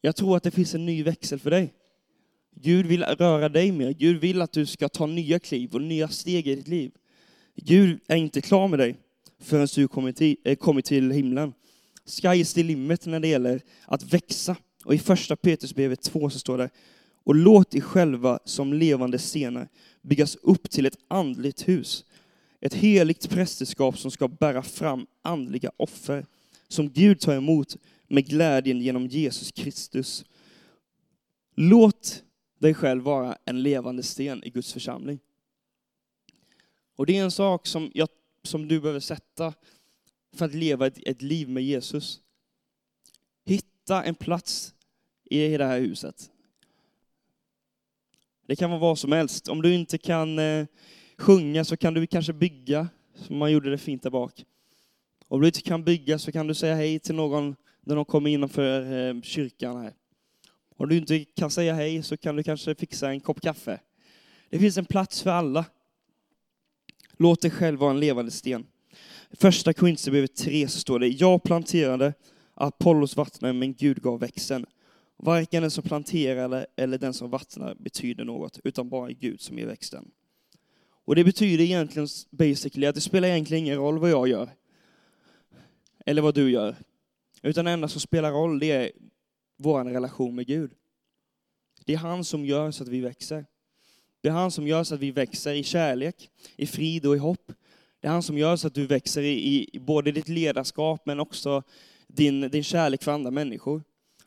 Jag 0.00 0.16
tror 0.16 0.36
att 0.36 0.42
det 0.42 0.50
finns 0.50 0.74
en 0.74 0.86
ny 0.86 1.02
växel 1.02 1.38
för 1.38 1.50
dig. 1.50 1.74
Gud 2.54 2.86
vill 2.86 3.04
röra 3.04 3.48
dig 3.48 3.72
mer. 3.72 3.92
Gud 3.92 4.20
vill 4.20 4.42
att 4.42 4.52
du 4.52 4.66
ska 4.66 4.88
ta 4.88 5.06
nya 5.06 5.38
kliv 5.38 5.74
och 5.74 5.82
nya 5.82 6.08
steg 6.08 6.46
i 6.46 6.54
ditt 6.54 6.68
liv. 6.68 6.92
Gud 7.56 8.00
är 8.06 8.16
inte 8.16 8.40
klar 8.40 8.68
med 8.68 8.78
dig 8.78 8.96
förrän 9.40 9.68
du 9.74 9.88
kommit 9.88 10.16
till, 10.16 10.36
eh, 10.44 10.52
äh, 10.52 10.56
kommit 10.56 10.84
till 10.84 11.10
himlen. 11.10 11.52
Sky 12.06 12.28
is 12.28 12.54
the 12.54 12.62
limit 12.62 13.06
när 13.06 13.20
det 13.20 13.28
gäller 13.28 13.60
att 13.86 14.14
växa. 14.14 14.56
Och 14.84 14.94
i 14.94 14.98
första 14.98 15.36
Petrusbrevet 15.36 16.02
2 16.02 16.30
så 16.30 16.38
står 16.38 16.58
det, 16.58 16.70
och 17.24 17.34
låt 17.34 17.74
er 17.74 17.80
själva 17.80 18.38
som 18.44 18.72
levande 18.72 19.18
stenar 19.18 19.68
byggas 20.02 20.36
upp 20.36 20.70
till 20.70 20.86
ett 20.86 20.98
andligt 21.08 21.68
hus, 21.68 22.04
ett 22.60 22.74
heligt 22.74 23.30
prästerskap 23.30 23.98
som 23.98 24.10
ska 24.10 24.28
bära 24.28 24.62
fram 24.62 25.06
andliga 25.22 25.70
offer, 25.76 26.26
som 26.68 26.90
Gud 26.90 27.20
tar 27.20 27.34
emot 27.34 27.76
med 28.08 28.26
glädjen 28.26 28.80
genom 28.80 29.06
Jesus 29.06 29.52
Kristus. 29.52 30.24
Låt 31.54 32.22
dig 32.58 32.74
själv 32.74 33.02
vara 33.02 33.38
en 33.44 33.62
levande 33.62 34.02
sten 34.02 34.44
i 34.44 34.50
Guds 34.50 34.72
församling. 34.72 35.18
Och 36.96 37.06
det 37.06 37.18
är 37.18 37.24
en 37.24 37.30
sak 37.30 37.66
som, 37.66 37.90
jag, 37.94 38.08
som 38.42 38.68
du 38.68 38.80
behöver 38.80 39.00
sätta 39.00 39.54
för 40.32 40.44
att 40.44 40.54
leva 40.54 40.86
ett, 40.86 40.98
ett 41.06 41.22
liv 41.22 41.48
med 41.48 41.64
Jesus. 41.64 42.20
Hitta 43.44 44.04
en 44.04 44.14
plats 44.14 44.74
i 45.24 45.56
det 45.56 45.64
här 45.64 45.80
huset. 45.80 46.31
Det 48.52 48.56
kan 48.56 48.70
vara 48.70 48.80
vad 48.80 48.98
som 48.98 49.12
helst. 49.12 49.48
Om 49.48 49.62
du 49.62 49.74
inte 49.74 49.98
kan 49.98 50.38
eh, 50.38 50.66
sjunga 51.18 51.64
så 51.64 51.76
kan 51.76 51.94
du 51.94 52.06
kanske 52.06 52.32
bygga, 52.32 52.88
som 53.14 53.38
man 53.38 53.52
gjorde 53.52 53.70
det 53.70 53.78
fint 53.78 54.02
där 54.02 54.10
bak. 54.10 54.44
Om 55.28 55.40
du 55.40 55.46
inte 55.46 55.62
kan 55.62 55.84
bygga 55.84 56.18
så 56.18 56.32
kan 56.32 56.46
du 56.46 56.54
säga 56.54 56.74
hej 56.74 56.98
till 56.98 57.14
någon 57.14 57.56
när 57.80 57.96
de 57.96 58.04
kommer 58.04 58.30
innanför 58.30 59.08
eh, 59.08 59.22
kyrkan 59.22 59.76
här. 59.76 59.92
Om 60.76 60.88
du 60.88 60.96
inte 60.96 61.24
kan 61.24 61.50
säga 61.50 61.74
hej 61.74 62.02
så 62.02 62.16
kan 62.16 62.36
du 62.36 62.42
kanske 62.42 62.74
fixa 62.74 63.10
en 63.10 63.20
kopp 63.20 63.40
kaffe. 63.40 63.80
Det 64.50 64.58
finns 64.58 64.78
en 64.78 64.84
plats 64.84 65.22
för 65.22 65.30
alla. 65.30 65.64
Låt 67.18 67.40
dig 67.40 67.50
själv 67.50 67.78
vara 67.78 67.90
en 67.90 68.00
levande 68.00 68.30
sten. 68.30 68.66
Första 69.30 69.72
Korinthierbrevet 69.72 70.36
3 70.36 70.68
så 70.68 70.78
står 70.78 70.98
det, 70.98 71.08
jag 71.08 71.42
planterade, 71.42 72.14
Apollos 72.54 73.16
vattnade, 73.16 73.54
men 73.54 73.74
Gud 73.74 74.02
gav 74.02 74.20
växeln. 74.20 74.66
Varken 75.24 75.62
den 75.62 75.70
som 75.70 75.84
planterar 75.84 76.66
eller 76.76 76.98
den 76.98 77.14
som 77.14 77.30
vattnar 77.30 77.74
betyder 77.74 78.24
något, 78.24 78.60
utan 78.64 78.88
bara 78.88 79.12
Gud 79.12 79.40
som 79.40 79.58
ger 79.58 79.66
växten. 79.66 80.10
Och 81.04 81.14
det 81.14 81.24
betyder 81.24 81.64
egentligen 81.64 82.08
basically 82.30 82.86
att 82.86 82.94
det 82.94 83.00
spelar 83.00 83.28
egentligen 83.28 83.64
ingen 83.64 83.78
roll 83.78 83.98
vad 83.98 84.10
jag 84.10 84.28
gör. 84.28 84.50
Eller 86.06 86.22
vad 86.22 86.34
du 86.34 86.50
gör. 86.50 86.76
Utan 87.42 87.64
det 87.64 87.70
enda 87.70 87.88
som 87.88 88.00
spelar 88.00 88.32
roll 88.32 88.58
det 88.58 88.70
är 88.70 88.90
vår 89.56 89.84
relation 89.84 90.34
med 90.34 90.46
Gud. 90.46 90.72
Det 91.84 91.92
är 91.92 91.98
han 91.98 92.24
som 92.24 92.44
gör 92.44 92.70
så 92.70 92.82
att 92.82 92.88
vi 92.88 93.00
växer. 93.00 93.46
Det 94.20 94.28
är 94.28 94.32
han 94.32 94.50
som 94.50 94.66
gör 94.66 94.84
så 94.84 94.94
att 94.94 95.00
vi 95.00 95.10
växer 95.10 95.54
i 95.54 95.62
kärlek, 95.62 96.30
i 96.56 96.66
frid 96.66 97.06
och 97.06 97.16
i 97.16 97.18
hopp. 97.18 97.52
Det 98.00 98.06
är 98.06 98.12
han 98.12 98.22
som 98.22 98.38
gör 98.38 98.56
så 98.56 98.66
att 98.66 98.74
du 98.74 98.86
växer 98.86 99.22
i, 99.22 99.68
i 99.72 99.80
både 99.80 100.12
ditt 100.12 100.28
ledarskap 100.28 101.06
men 101.06 101.20
också 101.20 101.62
din, 102.06 102.40
din 102.40 102.64
kärlek 102.64 103.02
för 103.02 103.12
andra 103.12 103.30
människor. 103.30 103.82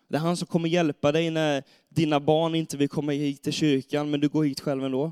Det 0.07 0.15
är 0.15 0.19
han 0.19 0.37
som 0.37 0.47
kommer 0.47 0.69
hjälpa 0.69 1.11
dig 1.11 1.29
när 1.29 1.63
dina 1.89 2.19
barn 2.19 2.55
inte 2.55 2.77
vill 2.77 2.89
komma 2.89 3.11
hit 3.11 3.43
till 3.43 3.53
kyrkan, 3.53 4.09
men 4.09 4.19
du 4.19 4.29
går 4.29 4.43
hit 4.43 4.59
själv 4.59 4.83
ändå. 4.83 5.11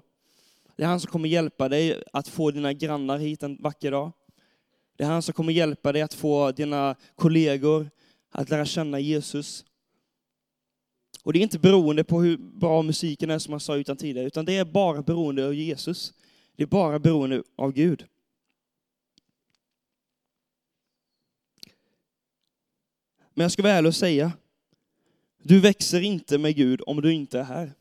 Det 0.75 0.83
är 0.83 0.87
han 0.87 0.99
som 0.99 1.11
kommer 1.11 1.29
hjälpa 1.29 1.69
dig 1.69 2.03
att 2.13 2.27
få 2.27 2.51
dina 2.51 2.73
grannar 2.73 3.17
hit 3.17 3.43
en 3.43 3.57
vacker 3.61 3.91
dag. 3.91 4.11
Det 4.95 5.03
är 5.03 5.07
han 5.07 5.21
som 5.21 5.33
kommer 5.33 5.53
hjälpa 5.53 5.91
dig 5.91 6.01
att 6.01 6.13
få 6.13 6.51
dina 6.51 6.95
kollegor 7.15 7.89
att 8.31 8.49
lära 8.49 8.65
känna 8.65 8.99
Jesus. 8.99 9.65
Och 11.23 11.33
det 11.33 11.39
är 11.39 11.43
inte 11.43 11.59
beroende 11.59 12.03
på 12.03 12.21
hur 12.21 12.37
bra 12.37 12.81
musiken 12.81 13.29
är 13.29 13.39
som 13.39 13.51
jag 13.51 13.61
sa 13.61 13.75
utan 13.75 13.97
tidigare, 13.97 14.27
utan 14.27 14.45
det 14.45 14.57
är 14.57 14.65
bara 14.65 15.01
beroende 15.01 15.47
av 15.47 15.53
Jesus. 15.53 16.13
Det 16.55 16.63
är 16.63 16.67
bara 16.67 16.99
beroende 16.99 17.43
av 17.55 17.71
Gud. 17.71 18.05
Men 23.33 23.43
jag 23.43 23.51
ska 23.51 23.63
vara 23.63 23.73
ärlig 23.73 23.87
och 23.87 23.95
säga, 23.95 24.31
du 25.43 25.59
växer 25.59 26.01
inte 26.01 26.37
med 26.37 26.55
Gud 26.55 26.81
om 26.85 27.01
du 27.01 27.13
inte 27.13 27.39
är 27.39 27.43
här. 27.43 27.73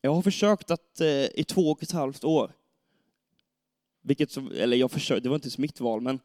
Jag 0.00 0.14
har 0.14 0.22
försökt 0.22 0.70
att 0.70 1.00
eh, 1.00 1.08
i 1.08 1.44
två 1.48 1.70
och 1.70 1.82
ett 1.82 1.92
halvt 1.92 2.24
år, 2.24 2.52
vilket 4.02 4.30
som, 4.30 4.52
eller 4.52 4.76
jag 4.76 4.90
försökte, 4.90 5.22
det 5.22 5.28
var 5.28 5.36
inte 5.36 5.60
mitt 5.60 5.80
val, 5.80 6.00
men 6.00 6.20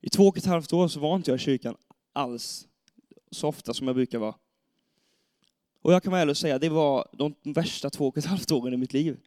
i 0.00 0.10
två 0.10 0.28
och 0.28 0.36
ett 0.36 0.44
halvt 0.44 0.72
år 0.72 0.88
så 0.88 1.00
var 1.00 1.16
inte 1.16 1.30
jag 1.30 1.40
i 1.40 1.42
kyrkan 1.42 1.76
alls 2.12 2.68
så 3.30 3.48
ofta 3.48 3.74
som 3.74 3.86
jag 3.86 3.96
brukar 3.96 4.18
vara. 4.18 4.34
Och 5.82 5.92
jag 5.92 6.02
kan 6.02 6.10
vara 6.10 6.22
ärlig 6.22 6.30
och 6.30 6.36
säga, 6.36 6.58
det 6.58 6.68
var 6.68 7.08
de 7.12 7.34
värsta 7.42 7.90
två 7.90 8.08
och 8.08 8.18
ett 8.18 8.24
halvt 8.24 8.52
åren 8.52 8.74
i 8.74 8.76
mitt 8.76 8.92
liv. 8.92 9.20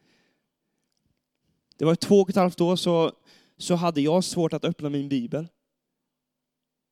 Det 1.78 1.86
var 1.86 1.94
i 1.94 1.98
två 1.98 2.22
och 2.22 2.30
ett 2.30 2.36
halvt 2.36 2.62
år 2.62 2.76
så, 2.76 3.12
så 3.58 3.76
hade 3.76 4.02
jag 4.02 4.24
svårt 4.24 4.54
att 4.54 4.66
öppna 4.66 4.90
min 4.90 5.10
bibel 5.10 5.48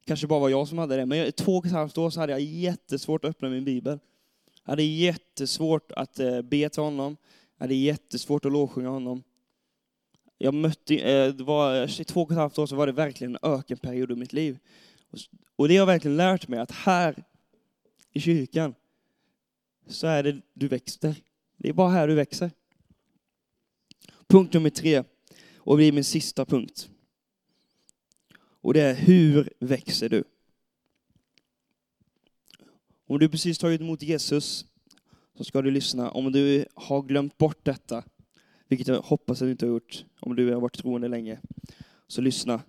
kanske 0.06 0.28
bara 0.28 0.40
var 0.40 0.50
jag 0.50 0.68
som 0.68 0.78
hade 0.78 0.96
det, 0.96 1.06
men 1.06 1.28
i 1.28 1.32
två 1.32 1.58
och 1.58 1.66
ett 1.66 1.72
halvt 1.72 1.98
år 1.98 2.10
så 2.10 2.20
hade 2.20 2.32
jag 2.32 2.42
jättesvårt 2.42 3.26
att 3.26 3.30
öppna 3.30 3.50
min 3.50 3.66
bibel. 3.66 4.00
Jag 4.64 4.72
hade 4.72 4.84
jättesvårt 4.84 5.92
att 5.92 6.20
eh, 6.20 6.42
be 6.42 6.70
till 6.70 6.84
honom. 6.84 7.18
Jag 7.58 7.64
hade 7.64 7.76
jättesvårt 7.76 8.46
att 8.46 8.52
lovsjunga 8.52 8.90
honom. 8.90 9.24
Jag 10.38 10.54
mötte, 10.54 10.96
eh, 10.96 11.34
det 11.34 11.44
var, 11.44 12.02
I 12.02 12.04
två 12.04 12.22
och 12.22 12.32
ett 12.32 12.38
halvt 12.38 12.58
år 12.58 12.66
så 12.66 12.76
var 12.76 12.88
det 12.88 12.94
verkligen 12.94 13.36
en 13.36 13.52
ökenperiod 13.52 14.12
i 14.12 14.16
mitt 14.16 14.34
liv. 14.34 14.60
Och 15.56 15.68
det 15.68 15.74
har 15.74 15.80
jag 15.80 15.86
verkligen 15.86 16.18
lärt 16.18 16.48
mig, 16.48 16.60
att 16.60 16.72
här 16.72 17.24
i 18.12 18.20
kyrkan 18.20 18.76
så 19.88 20.08
är 20.08 20.24
det 20.24 20.42
du 20.54 20.68
växer. 20.68 21.16
Det 21.58 21.70
är 21.70 21.74
bara 21.74 21.90
här 21.90 22.08
du 22.08 22.16
växer. 22.16 22.52
Punkt 24.28 24.54
nummer 24.54 24.70
tre, 24.70 25.04
och 25.58 25.78
det 25.78 25.84
är 25.84 25.92
min 25.92 26.04
sista 26.04 26.46
punkt. 26.46 26.90
Och 28.64 28.74
det 28.74 28.82
är 28.82 28.94
hur 28.94 29.50
växer 29.60 30.10
du? 30.10 30.24
Om 33.08 33.20
du 33.20 33.30
precis 33.30 33.58
tagit 33.58 33.82
emot 33.82 34.02
Jesus 34.02 34.66
så 35.38 35.44
ska 35.44 35.62
du 35.62 35.72
lyssna. 35.72 36.12
Om 36.12 36.32
du 36.32 36.66
har 36.74 37.02
glömt 37.02 37.38
bort 37.38 37.66
detta, 37.66 38.04
vilket 38.68 38.88
jag 38.88 39.02
hoppas 39.02 39.42
att 39.42 39.46
du 39.46 39.52
inte 39.52 39.66
har 39.66 39.72
gjort 39.72 40.06
om 40.20 40.36
du 40.36 40.54
har 40.54 40.62
varit 40.62 40.78
troende 40.78 41.08
länge, 41.08 41.40
så 42.08 42.22
lyssna. 42.22 42.62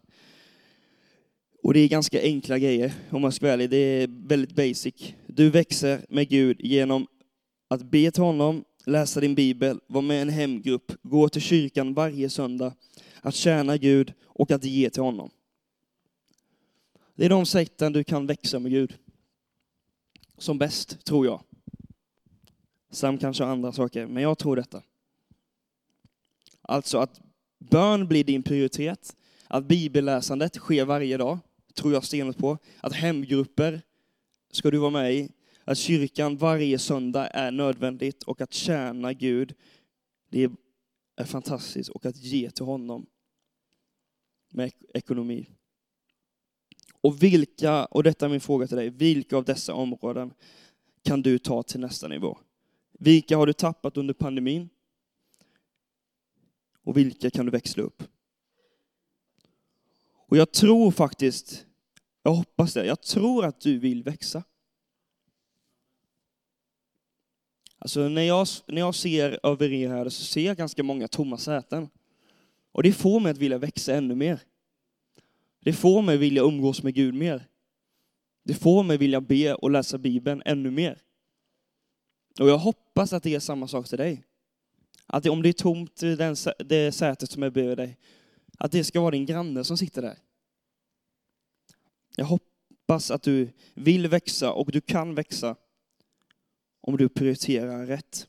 Och 1.63 1.75
det 1.75 1.81
är 1.81 1.89
ganska 1.89 2.23
enkla 2.23 2.59
grejer, 2.59 2.95
om 3.11 3.23
man 3.23 3.33
ska 3.33 3.47
vara 3.47 3.53
ärlig. 3.53 3.71
Det 3.71 3.77
är 3.77 4.09
väldigt 4.29 4.55
basic. 4.55 5.15
Du 5.27 5.51
växer 5.51 6.07
med 6.09 6.29
Gud 6.29 6.61
genom 6.61 7.07
att 7.69 7.83
be 7.83 8.11
till 8.11 8.23
honom, 8.23 8.65
läsa 8.87 9.21
din 9.21 9.35
bibel, 9.35 9.81
vara 9.87 10.03
med 10.03 10.19
i 10.19 10.21
en 10.21 10.29
hemgrupp, 10.29 10.93
gå 11.03 11.29
till 11.29 11.43
kyrkan 11.43 11.95
varje 11.95 12.31
söndag, 12.31 12.75
att 13.21 13.35
tjäna 13.35 13.77
Gud 13.77 14.13
och 14.25 14.51
att 14.51 14.65
ge 14.65 14.91
till 14.91 15.03
honom. 15.03 15.31
Det 17.15 17.25
är 17.25 17.29
de 17.29 17.47
sätten 17.47 17.93
du 17.93 18.05
kan 18.05 18.27
växa 18.27 18.59
med 18.59 18.73
Gud. 18.73 18.99
Som 20.39 20.59
bäst, 20.59 21.05
tror 21.05 21.27
jag. 21.27 21.43
Sam 22.91 23.19
kanske 23.19 23.45
har 23.45 23.51
andra 23.51 23.73
saker, 23.73 24.07
men 24.07 24.23
jag 24.23 24.39
tror 24.39 24.57
detta. 24.57 24.83
Alltså 26.63 26.99
att 26.99 27.21
bön 27.59 28.09
blir 28.09 28.25
din 28.25 28.43
prioritet, 28.43 29.17
att 29.47 29.65
bibelläsandet 29.65 30.55
sker 30.55 30.85
varje 30.85 31.17
dag, 31.17 31.39
tror 31.75 31.93
jag 31.93 32.05
stenhårt 32.05 32.39
på. 32.39 32.59
Att 32.81 32.93
hemgrupper 32.93 33.83
ska 34.53 34.71
du 34.71 34.79
vara 34.79 34.91
med 34.91 35.15
i, 35.15 35.29
att 35.65 35.79
kyrkan 35.79 36.37
varje 36.37 36.79
söndag 36.79 37.27
är 37.27 37.51
nödvändigt 37.51 38.23
och 38.23 38.41
att 38.41 38.53
tjäna 38.53 39.13
Gud, 39.13 39.55
det 40.31 40.51
är 41.17 41.25
fantastiskt 41.25 41.91
och 41.91 42.07
att 42.07 42.17
ge 42.17 42.51
till 42.51 42.65
honom 42.65 43.07
med 44.51 44.73
ekonomi. 44.95 45.49
Och 47.05 47.23
vilka, 47.23 47.85
och 47.85 48.03
detta 48.03 48.25
är 48.25 48.31
min 48.31 48.41
fråga 48.41 48.67
till 48.67 48.77
dig, 48.77 48.91
vilka 48.91 49.37
av 49.37 49.45
dessa 49.45 49.75
områden 49.75 50.35
kan 51.03 51.23
du 51.23 51.39
ta 51.39 51.63
till 51.63 51.81
nästa 51.81 52.09
nivå? 52.09 52.39
Vilka 52.93 53.37
har 53.37 53.47
du 53.47 53.53
tappat 53.53 53.97
under 53.97 54.15
pandemin? 54.15 54.69
Och 56.83 56.97
vilka 56.97 57.31
kan 57.31 57.45
du 57.47 57.51
växla 57.51 57.83
upp? 57.83 58.03
Och 60.13 60.37
jag 60.37 60.53
tror 60.53 60.91
faktiskt, 60.91 61.67
jag 62.23 62.35
hoppas 62.35 62.75
det, 62.75 62.87
jag 62.87 63.03
tror 63.03 63.45
att 63.45 63.61
du 63.61 63.79
vill 63.79 64.03
växa. 64.03 64.43
Alltså 67.79 68.09
när 68.09 68.23
jag, 68.23 68.47
när 68.67 68.81
jag 68.81 68.95
ser 68.95 69.41
över 69.43 69.73
er 69.73 69.89
här 69.89 70.09
så 70.09 70.25
ser 70.25 70.47
jag 70.47 70.57
ganska 70.57 70.83
många 70.83 71.09
tomma 71.09 71.39
säten. 71.39 71.89
Och 72.73 72.83
det 72.83 72.93
får 72.93 73.21
mig 73.21 73.31
att 73.31 73.39
vilja 73.39 73.59
växa 73.59 73.95
ännu 73.95 74.15
mer. 74.15 74.41
Det 75.65 75.73
får 75.73 76.03
mig 76.03 76.17
vilja 76.17 76.43
umgås 76.43 76.83
med 76.83 76.95
Gud 76.95 77.15
mer. 77.15 77.49
Det 78.43 78.55
får 78.55 78.83
mig 78.83 78.99
vilja 78.99 79.21
be 79.21 79.55
och 79.55 79.71
läsa 79.71 79.99
Bibeln 79.99 80.43
ännu 80.45 80.71
mer. 80.71 81.03
Och 82.41 82.49
jag 82.49 82.59
hoppas 82.59 83.13
att 83.13 83.23
det 83.23 83.35
är 83.35 83.41
samma 83.41 83.69
sak 83.69 83.89
till 83.89 83.99
dig. 83.99 84.25
Att 85.07 85.27
om 85.27 85.43
det 85.43 85.49
är 85.49 85.53
tomt 85.53 86.03
i 86.03 86.17
den, 86.17 86.37
det 86.59 86.93
sätet 86.93 87.31
som 87.31 87.43
är 87.43 87.51
bredvid 87.51 87.77
dig, 87.77 87.99
att 88.59 88.73
det 88.73 88.85
ska 88.85 89.01
vara 89.01 89.11
din 89.11 89.27
granne 89.27 89.65
som 89.65 89.77
sitter 89.77 90.03
där. 90.03 90.19
Jag 92.17 92.25
hoppas 92.25 93.11
att 93.11 93.23
du 93.23 93.53
vill 93.75 94.09
växa 94.09 94.53
och 94.53 94.73
du 94.73 94.81
kan 94.81 95.15
växa 95.15 95.57
om 96.81 96.97
du 96.97 97.09
prioriterar 97.09 97.87
rätt. 97.87 98.29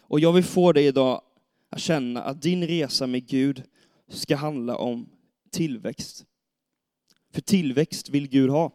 Och 0.00 0.20
jag 0.20 0.32
vill 0.32 0.44
få 0.44 0.72
dig 0.72 0.86
idag 0.86 1.22
att 1.70 1.80
känna 1.80 2.22
att 2.22 2.42
din 2.42 2.66
resa 2.66 3.06
med 3.06 3.26
Gud 3.26 3.62
ska 4.08 4.36
handla 4.36 4.76
om 4.76 5.13
tillväxt. 5.54 6.26
För 7.30 7.40
tillväxt 7.40 8.08
vill 8.08 8.28
Gud 8.28 8.50
ha. 8.50 8.72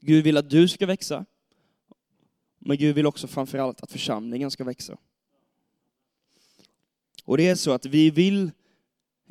Gud 0.00 0.24
vill 0.24 0.36
att 0.36 0.50
du 0.50 0.68
ska 0.68 0.86
växa, 0.86 1.24
men 2.58 2.76
Gud 2.76 2.94
vill 2.94 3.06
också 3.06 3.26
framförallt 3.26 3.82
att 3.82 3.92
församlingen 3.92 4.50
ska 4.50 4.64
växa. 4.64 4.98
Och 7.24 7.36
det 7.36 7.48
är 7.48 7.54
så 7.54 7.72
att 7.72 7.86
vi 7.86 8.10
vill 8.10 8.50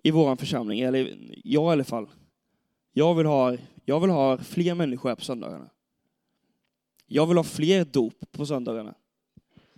i 0.03 0.11
vår 0.11 0.35
församling, 0.35 0.79
eller 0.79 1.17
jag 1.43 1.69
i 1.69 1.71
alla 1.71 1.83
fall, 1.83 2.09
jag 2.91 3.15
vill 3.15 3.25
ha, 3.25 3.57
jag 3.85 3.99
vill 3.99 4.09
ha 4.09 4.37
fler 4.37 4.75
människor 4.75 5.09
här 5.09 5.15
på 5.15 5.21
söndagarna. 5.21 5.69
Jag 7.07 7.27
vill 7.27 7.37
ha 7.37 7.43
fler 7.43 7.85
dop 7.85 8.31
på 8.31 8.45
söndagarna. 8.45 8.95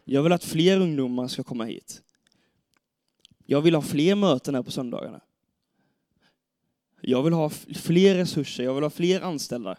Jag 0.04 0.24
vill 0.24 0.32
att 0.32 0.44
fler 0.44 0.82
ungdomar 0.82 1.28
ska 1.28 1.44
komma 1.44 1.64
hit. 1.66 2.02
Jag 3.46 3.62
vill 3.62 3.76
ha 3.76 3.82
fler 3.82 4.16
möten 4.16 4.56
här 4.56 4.64
på 4.64 4.72
söndagarna. 4.72 5.22
Jag 7.06 7.24
vill 7.24 7.34
ha 7.34 7.50
fler 7.76 8.16
resurser, 8.16 8.64
jag 8.64 8.74
vill 8.74 8.84
ha 8.84 8.90
fler 8.90 9.22
anställda. 9.22 9.78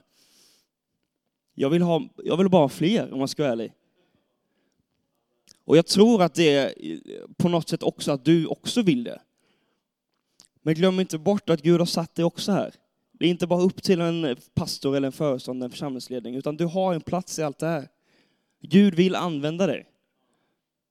Jag 1.55 1.71
vill, 1.71 1.83
ha, 1.83 2.09
jag 2.17 2.37
vill 2.37 2.49
bara 2.49 2.63
ha 2.63 2.69
fler, 2.69 3.13
om 3.13 3.19
man 3.19 3.29
ska 3.29 3.43
vara 3.43 3.53
ärlig. 3.53 3.73
Och 5.65 5.77
jag 5.77 5.87
tror 5.87 6.23
att 6.23 6.35
det 6.35 6.55
är 6.55 6.75
på 7.37 7.49
något 7.49 7.69
sätt 7.69 7.83
också 7.83 8.13
att 8.13 8.25
du 8.25 8.47
också 8.47 8.83
vill 8.83 9.05
det. 9.05 9.21
Men 10.63 10.75
glöm 10.75 11.01
inte 11.01 11.19
bort 11.19 11.51
att 11.51 11.63
Gud 11.63 11.79
har 11.79 11.87
satt 11.87 12.15
dig 12.15 12.25
också 12.25 12.53
här. 12.53 12.75
Det 13.13 13.27
är 13.27 13.31
inte 13.31 13.47
bara 13.47 13.63
upp 13.63 13.83
till 13.83 14.01
en 14.01 14.37
pastor 14.55 14.97
eller 14.97 15.07
en 15.07 15.13
föreståndare, 15.13 15.67
en 15.67 15.71
församlingsledning, 15.71 16.35
utan 16.35 16.57
du 16.57 16.65
har 16.65 16.95
en 16.95 17.01
plats 17.01 17.39
i 17.39 17.43
allt 17.43 17.59
det 17.59 17.67
här. 17.67 17.89
Gud 18.61 18.95
vill 18.95 19.15
använda 19.15 19.67
dig. 19.67 19.87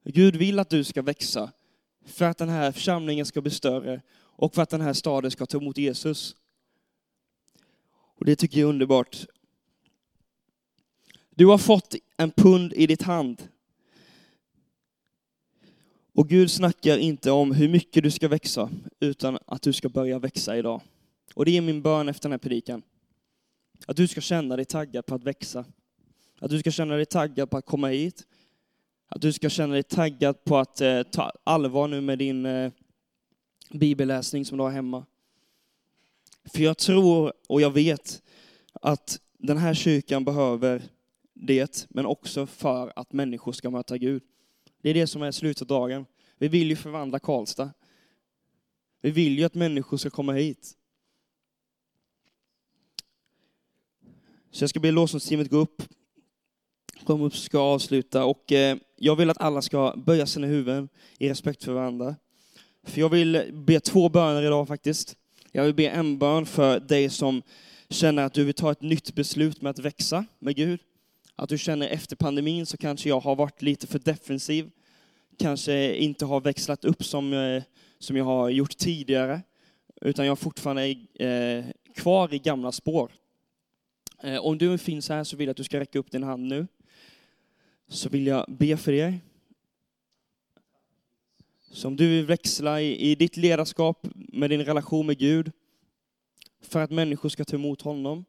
Gud 0.06 0.36
vill 0.36 0.60
att 0.60 0.69
du 0.69 0.84
ska 0.84 1.02
växa 1.02 1.52
för 2.05 2.25
att 2.25 2.37
den 2.37 2.49
här 2.49 2.71
församlingen 2.71 3.25
ska 3.25 3.41
bli 3.41 3.51
större 3.51 4.01
och 4.15 4.55
för 4.55 4.61
att 4.61 4.69
den 4.69 4.81
här 4.81 4.93
staden 4.93 5.31
ska 5.31 5.45
ta 5.45 5.57
emot 5.57 5.77
Jesus. 5.77 6.35
Och 7.93 8.25
det 8.25 8.35
tycker 8.35 8.59
jag 8.59 8.67
är 8.67 8.69
underbart. 8.69 9.25
Du 11.29 11.45
har 11.45 11.57
fått 11.57 11.95
en 12.17 12.31
pund 12.31 12.73
i 12.73 12.87
ditt 12.87 13.01
hand. 13.01 13.47
Och 16.13 16.29
Gud 16.29 16.51
snackar 16.51 16.97
inte 16.97 17.31
om 17.31 17.51
hur 17.51 17.69
mycket 17.69 18.03
du 18.03 18.11
ska 18.11 18.27
växa, 18.27 18.69
utan 18.99 19.39
att 19.45 19.61
du 19.61 19.73
ska 19.73 19.89
börja 19.89 20.19
växa 20.19 20.57
idag. 20.57 20.81
Och 21.33 21.45
det 21.45 21.57
är 21.57 21.61
min 21.61 21.81
bön 21.81 22.09
efter 22.09 22.23
den 22.23 22.31
här 22.31 22.37
predikan. 22.37 22.81
Att 23.85 23.97
du 23.97 24.07
ska 24.07 24.21
känna 24.21 24.55
dig 24.55 24.65
taggad 24.65 25.05
på 25.05 25.15
att 25.15 25.23
växa. 25.23 25.65
Att 26.39 26.49
du 26.49 26.59
ska 26.59 26.71
känna 26.71 26.95
dig 26.95 27.05
taggad 27.05 27.49
på 27.49 27.57
att 27.57 27.65
komma 27.65 27.87
hit. 27.87 28.27
Att 29.15 29.21
du 29.21 29.34
ska 29.34 29.49
känna 29.49 29.73
dig 29.73 29.84
taggad 29.84 30.43
på 30.43 30.58
att 30.58 30.82
eh, 30.82 31.04
ta 31.04 31.32
allvar 31.43 31.88
nu 31.88 32.02
med 32.02 32.19
din 32.19 32.45
eh, 32.45 32.71
bibelläsning 33.71 34.45
som 34.45 34.58
du 34.58 34.63
har 34.63 34.71
hemma. 34.71 35.06
För 36.45 36.60
jag 36.60 36.78
tror 36.78 37.34
och 37.47 37.62
jag 37.62 37.71
vet 37.71 38.23
att 38.73 39.19
den 39.38 39.58
här 39.58 39.73
kyrkan 39.73 40.26
behöver 40.26 40.84
det, 41.34 41.86
men 41.89 42.06
också 42.06 42.45
för 42.45 42.93
att 42.95 43.13
människor 43.13 43.52
ska 43.52 43.69
möta 43.69 43.97
Gud. 43.97 44.23
Det 44.82 44.89
är 44.89 44.93
det 44.93 45.08
som 45.08 45.21
är 45.21 45.32
slutdagen. 45.32 46.06
Vi 46.38 46.47
vill 46.47 46.69
ju 46.69 46.76
förvandla 46.76 47.19
Karlstad. 47.19 47.71
Vi 49.02 49.12
vill 49.12 49.39
ju 49.39 49.45
att 49.45 49.56
människor 49.56 49.97
ska 49.97 50.10
komma 50.10 50.34
hit. 50.34 50.78
Så 54.52 54.63
jag 54.63 54.69
ska 54.69 54.80
be 54.80 54.91
lovsångsteamet 54.91 55.49
gå 55.49 55.58
upp. 55.58 55.84
Kom 57.05 57.21
upp 57.21 57.35
ska 57.35 57.59
avsluta 57.59 58.25
och 58.25 58.51
eh, 58.51 58.77
jag 58.97 59.15
vill 59.15 59.29
att 59.29 59.41
alla 59.41 59.61
ska 59.61 59.93
böja 59.97 60.25
sina 60.25 60.47
huvuden 60.47 60.89
i 61.17 61.29
respekt 61.29 61.63
för 61.63 61.73
varandra. 61.73 62.15
För 62.83 62.99
jag 62.99 63.09
vill 63.09 63.51
be 63.53 63.79
två 63.79 64.09
böner 64.09 64.43
idag 64.43 64.67
faktiskt. 64.67 65.15
Jag 65.51 65.63
vill 65.63 65.73
be 65.73 65.87
en 65.87 66.17
bön 66.17 66.45
för 66.45 66.79
dig 66.79 67.09
som 67.09 67.41
känner 67.89 68.23
att 68.23 68.33
du 68.33 68.43
vill 68.43 68.53
ta 68.53 68.71
ett 68.71 68.81
nytt 68.81 69.15
beslut 69.15 69.61
med 69.61 69.69
att 69.69 69.79
växa 69.79 70.25
med 70.39 70.55
Gud. 70.55 70.79
Att 71.35 71.49
du 71.49 71.57
känner 71.57 71.87
efter 71.87 72.15
pandemin 72.15 72.65
så 72.65 72.77
kanske 72.77 73.09
jag 73.09 73.19
har 73.19 73.35
varit 73.35 73.61
lite 73.61 73.87
för 73.87 73.99
defensiv. 73.99 74.69
Kanske 75.37 75.95
inte 75.95 76.25
har 76.25 76.41
växlat 76.41 76.85
upp 76.85 77.03
som, 77.03 77.33
eh, 77.33 77.63
som 77.99 78.17
jag 78.17 78.25
har 78.25 78.49
gjort 78.49 78.77
tidigare. 78.77 79.41
Utan 80.01 80.25
jag 80.25 80.39
fortfarande 80.39 80.95
är 81.19 81.57
eh, 81.57 81.65
kvar 81.95 82.33
i 82.33 82.39
gamla 82.39 82.71
spår. 82.71 83.11
Eh, 84.23 84.37
om 84.37 84.57
du 84.57 84.77
finns 84.77 85.09
här 85.09 85.23
så 85.23 85.37
vill 85.37 85.47
jag 85.47 85.51
att 85.51 85.57
du 85.57 85.63
ska 85.63 85.79
räcka 85.79 85.99
upp 85.99 86.11
din 86.11 86.23
hand 86.23 86.43
nu. 86.47 86.67
Så 87.93 88.10
vill 88.10 88.27
jag 88.27 88.45
be 88.47 88.77
för 88.77 88.93
er. 88.93 89.19
Så 91.71 91.88
om 91.88 91.95
du 91.95 92.10
vill 92.10 92.25
växla 92.25 92.82
i, 92.82 93.12
i 93.12 93.15
ditt 93.15 93.38
ledarskap 93.38 94.08
med 94.13 94.49
din 94.49 94.65
relation 94.65 95.06
med 95.06 95.17
Gud, 95.17 95.51
för 96.62 96.79
att 96.79 96.91
människor 96.91 97.29
ska 97.29 97.45
ta 97.45 97.56
emot 97.56 97.82
honom, 97.82 98.25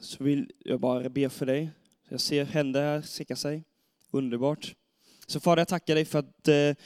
så 0.00 0.24
vill 0.24 0.50
jag 0.58 0.80
bara 0.80 1.08
be 1.08 1.28
för 1.28 1.46
dig. 1.46 1.70
Jag 2.08 2.20
ser 2.20 2.44
händer 2.44 2.82
här 2.82 3.02
sticka 3.02 3.36
sig. 3.36 3.64
Underbart. 4.10 4.74
Så 5.26 5.40
Fader, 5.40 5.60
jag 5.60 5.68
tackar 5.68 5.94
dig 5.94 6.04
för 6.04 6.18
att 6.18 6.48
eh, 6.48 6.84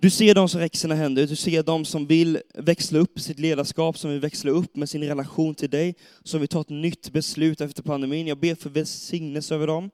du 0.00 0.10
ser 0.10 0.34
de 0.34 0.48
som 0.48 0.60
räcker 0.60 0.78
sina 0.78 0.94
händer, 0.94 1.26
du 1.26 1.36
ser 1.36 1.62
de 1.62 1.84
som 1.84 2.06
vill 2.06 2.40
växla 2.54 2.98
upp 2.98 3.20
sitt 3.20 3.38
ledarskap, 3.38 3.98
som 3.98 4.10
vill 4.10 4.20
växla 4.20 4.50
upp 4.50 4.76
med 4.76 4.88
sin 4.88 5.04
relation 5.04 5.54
till 5.54 5.70
dig, 5.70 5.94
som 6.22 6.40
vill 6.40 6.48
ta 6.48 6.60
ett 6.60 6.68
nytt 6.68 7.10
beslut 7.10 7.60
efter 7.60 7.82
pandemin. 7.82 8.26
Jag 8.26 8.38
ber 8.38 8.54
för 8.54 8.70
välsignelse 8.70 9.54
över 9.54 9.66
dem. 9.66 9.90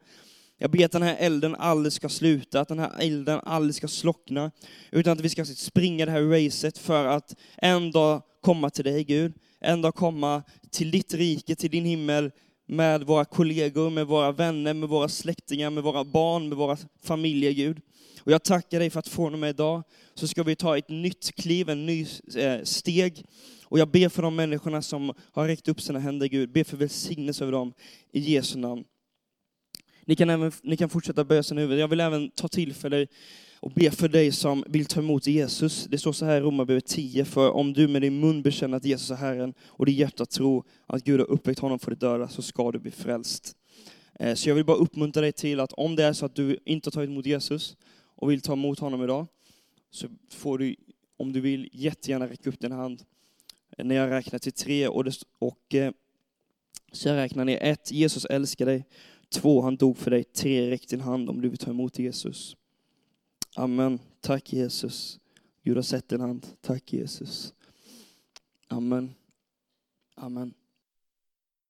Jag 0.58 0.70
ber 0.70 0.84
att 0.84 0.92
den 0.92 1.02
här 1.02 1.16
elden 1.18 1.54
aldrig 1.54 1.92
ska 1.92 2.08
sluta, 2.08 2.60
att 2.60 2.68
den 2.68 2.78
här 2.78 2.92
elden 3.00 3.40
aldrig 3.42 3.74
ska 3.74 3.88
slockna, 3.88 4.50
utan 4.90 5.12
att 5.12 5.20
vi 5.20 5.28
ska 5.28 5.44
springa 5.44 6.06
det 6.06 6.12
här 6.12 6.22
racet 6.22 6.78
för 6.78 7.04
att 7.04 7.34
en 7.56 7.90
dag 7.90 8.22
komma 8.40 8.70
till 8.70 8.84
dig, 8.84 9.04
Gud. 9.04 9.32
En 9.60 9.82
dag 9.82 9.94
komma 9.94 10.42
till 10.70 10.90
ditt 10.90 11.14
rike, 11.14 11.54
till 11.54 11.70
din 11.70 11.84
himmel, 11.84 12.30
med 12.66 13.02
våra 13.02 13.24
kollegor, 13.24 13.90
med 13.90 14.06
våra 14.06 14.32
vänner, 14.32 14.74
med 14.74 14.88
våra 14.88 15.08
släktingar, 15.08 15.70
med 15.70 15.82
våra 15.82 16.04
barn, 16.04 16.48
med 16.48 16.58
våra 16.58 16.76
familjer, 17.02 17.52
Gud. 17.52 17.80
Och 18.20 18.32
jag 18.32 18.44
tackar 18.44 18.78
dig 18.78 18.90
för 18.90 18.98
att 18.98 19.08
från 19.08 19.32
och 19.32 19.38
med 19.38 19.50
idag 19.50 19.82
så 20.14 20.28
ska 20.28 20.42
vi 20.42 20.56
ta 20.56 20.78
ett 20.78 20.88
nytt 20.88 21.34
kliv, 21.36 21.68
en 21.68 21.86
ny 21.86 22.06
eh, 22.36 22.62
steg. 22.62 23.24
Och 23.64 23.78
jag 23.78 23.90
ber 23.90 24.08
för 24.08 24.22
de 24.22 24.36
människorna 24.36 24.82
som 24.82 25.12
har 25.32 25.46
räckt 25.46 25.68
upp 25.68 25.80
sina 25.80 25.98
händer, 25.98 26.26
Gud. 26.26 26.52
Ber 26.52 26.64
för 26.64 26.76
välsignelse 26.76 27.44
över 27.44 27.52
dem 27.52 27.72
i 28.12 28.20
Jesu 28.20 28.58
namn. 28.58 28.84
Ni 30.08 30.16
kan, 30.16 30.30
även, 30.30 30.52
ni 30.62 30.76
kan 30.76 30.88
fortsätta 30.88 31.24
böja 31.24 31.42
sina 31.42 31.60
huvuden. 31.60 31.80
Jag 31.80 31.88
vill 31.88 32.00
även 32.00 32.30
ta 32.30 32.48
tillfälle 32.48 33.06
och 33.60 33.70
be 33.70 33.90
för 33.90 34.08
dig 34.08 34.32
som 34.32 34.64
vill 34.66 34.86
ta 34.86 35.00
emot 35.00 35.26
Jesus. 35.26 35.84
Det 35.84 35.98
står 35.98 36.12
så 36.12 36.24
här 36.24 36.36
i 36.36 36.40
Romarbrevet 36.40 36.86
10, 36.86 37.24
för 37.24 37.50
om 37.50 37.72
du 37.72 37.88
med 37.88 38.02
din 38.02 38.20
mun 38.20 38.42
bekänner 38.42 38.76
att 38.76 38.84
Jesus 38.84 39.10
är 39.10 39.14
Herren 39.14 39.54
och 39.66 39.86
ditt 39.86 39.98
hjärta 39.98 40.26
tror 40.26 40.64
att 40.86 41.04
Gud 41.04 41.20
har 41.20 41.30
uppväckt 41.30 41.60
honom 41.60 41.78
för 41.78 41.90
de 41.90 41.96
döda 41.96 42.28
så 42.28 42.42
ska 42.42 42.72
du 42.72 42.78
bli 42.78 42.90
frälst. 42.90 43.56
Eh, 44.14 44.34
så 44.34 44.48
jag 44.48 44.54
vill 44.54 44.64
bara 44.64 44.76
uppmuntra 44.76 45.20
dig 45.22 45.32
till 45.32 45.60
att 45.60 45.72
om 45.72 45.96
det 45.96 46.04
är 46.04 46.12
så 46.12 46.26
att 46.26 46.34
du 46.34 46.58
inte 46.64 46.86
har 46.86 46.92
tagit 46.92 47.10
emot 47.10 47.26
Jesus 47.26 47.76
och 48.16 48.30
vill 48.30 48.40
ta 48.40 48.52
emot 48.52 48.78
honom 48.78 49.04
idag, 49.04 49.26
så 49.90 50.06
får 50.30 50.58
du, 50.58 50.76
om 51.16 51.32
du 51.32 51.40
vill, 51.40 51.68
jättegärna 51.72 52.28
räcka 52.28 52.50
upp 52.50 52.60
din 52.60 52.72
hand 52.72 53.02
eh, 53.78 53.84
när 53.84 53.94
jag 53.94 54.10
räknar 54.10 54.38
till 54.38 54.52
tre. 54.52 54.88
Och, 54.88 55.04
det, 55.04 55.12
och 55.38 55.74
eh, 55.74 55.92
så 56.92 57.08
jag 57.08 57.16
räknar 57.16 57.44
ner 57.44 57.58
ett, 57.62 57.92
Jesus 57.92 58.24
älskar 58.24 58.66
dig. 58.66 58.84
Två, 59.30 59.60
han 59.60 59.76
dog 59.76 59.96
för 59.96 60.10
dig. 60.10 60.24
Tre, 60.24 60.70
räck 60.70 60.88
din 60.88 61.00
hand 61.00 61.30
om 61.30 61.40
du 61.40 61.48
vill 61.48 61.58
ta 61.58 61.70
emot 61.70 61.98
Jesus. 61.98 62.56
Amen. 63.56 63.98
Tack 64.20 64.52
Jesus. 64.52 65.20
Gud 65.62 65.76
har 65.76 65.82
sett 65.82 66.08
din 66.08 66.20
hand. 66.20 66.46
Tack 66.60 66.92
Jesus. 66.92 67.54
Amen. 68.68 69.14
Amen. 70.14 70.54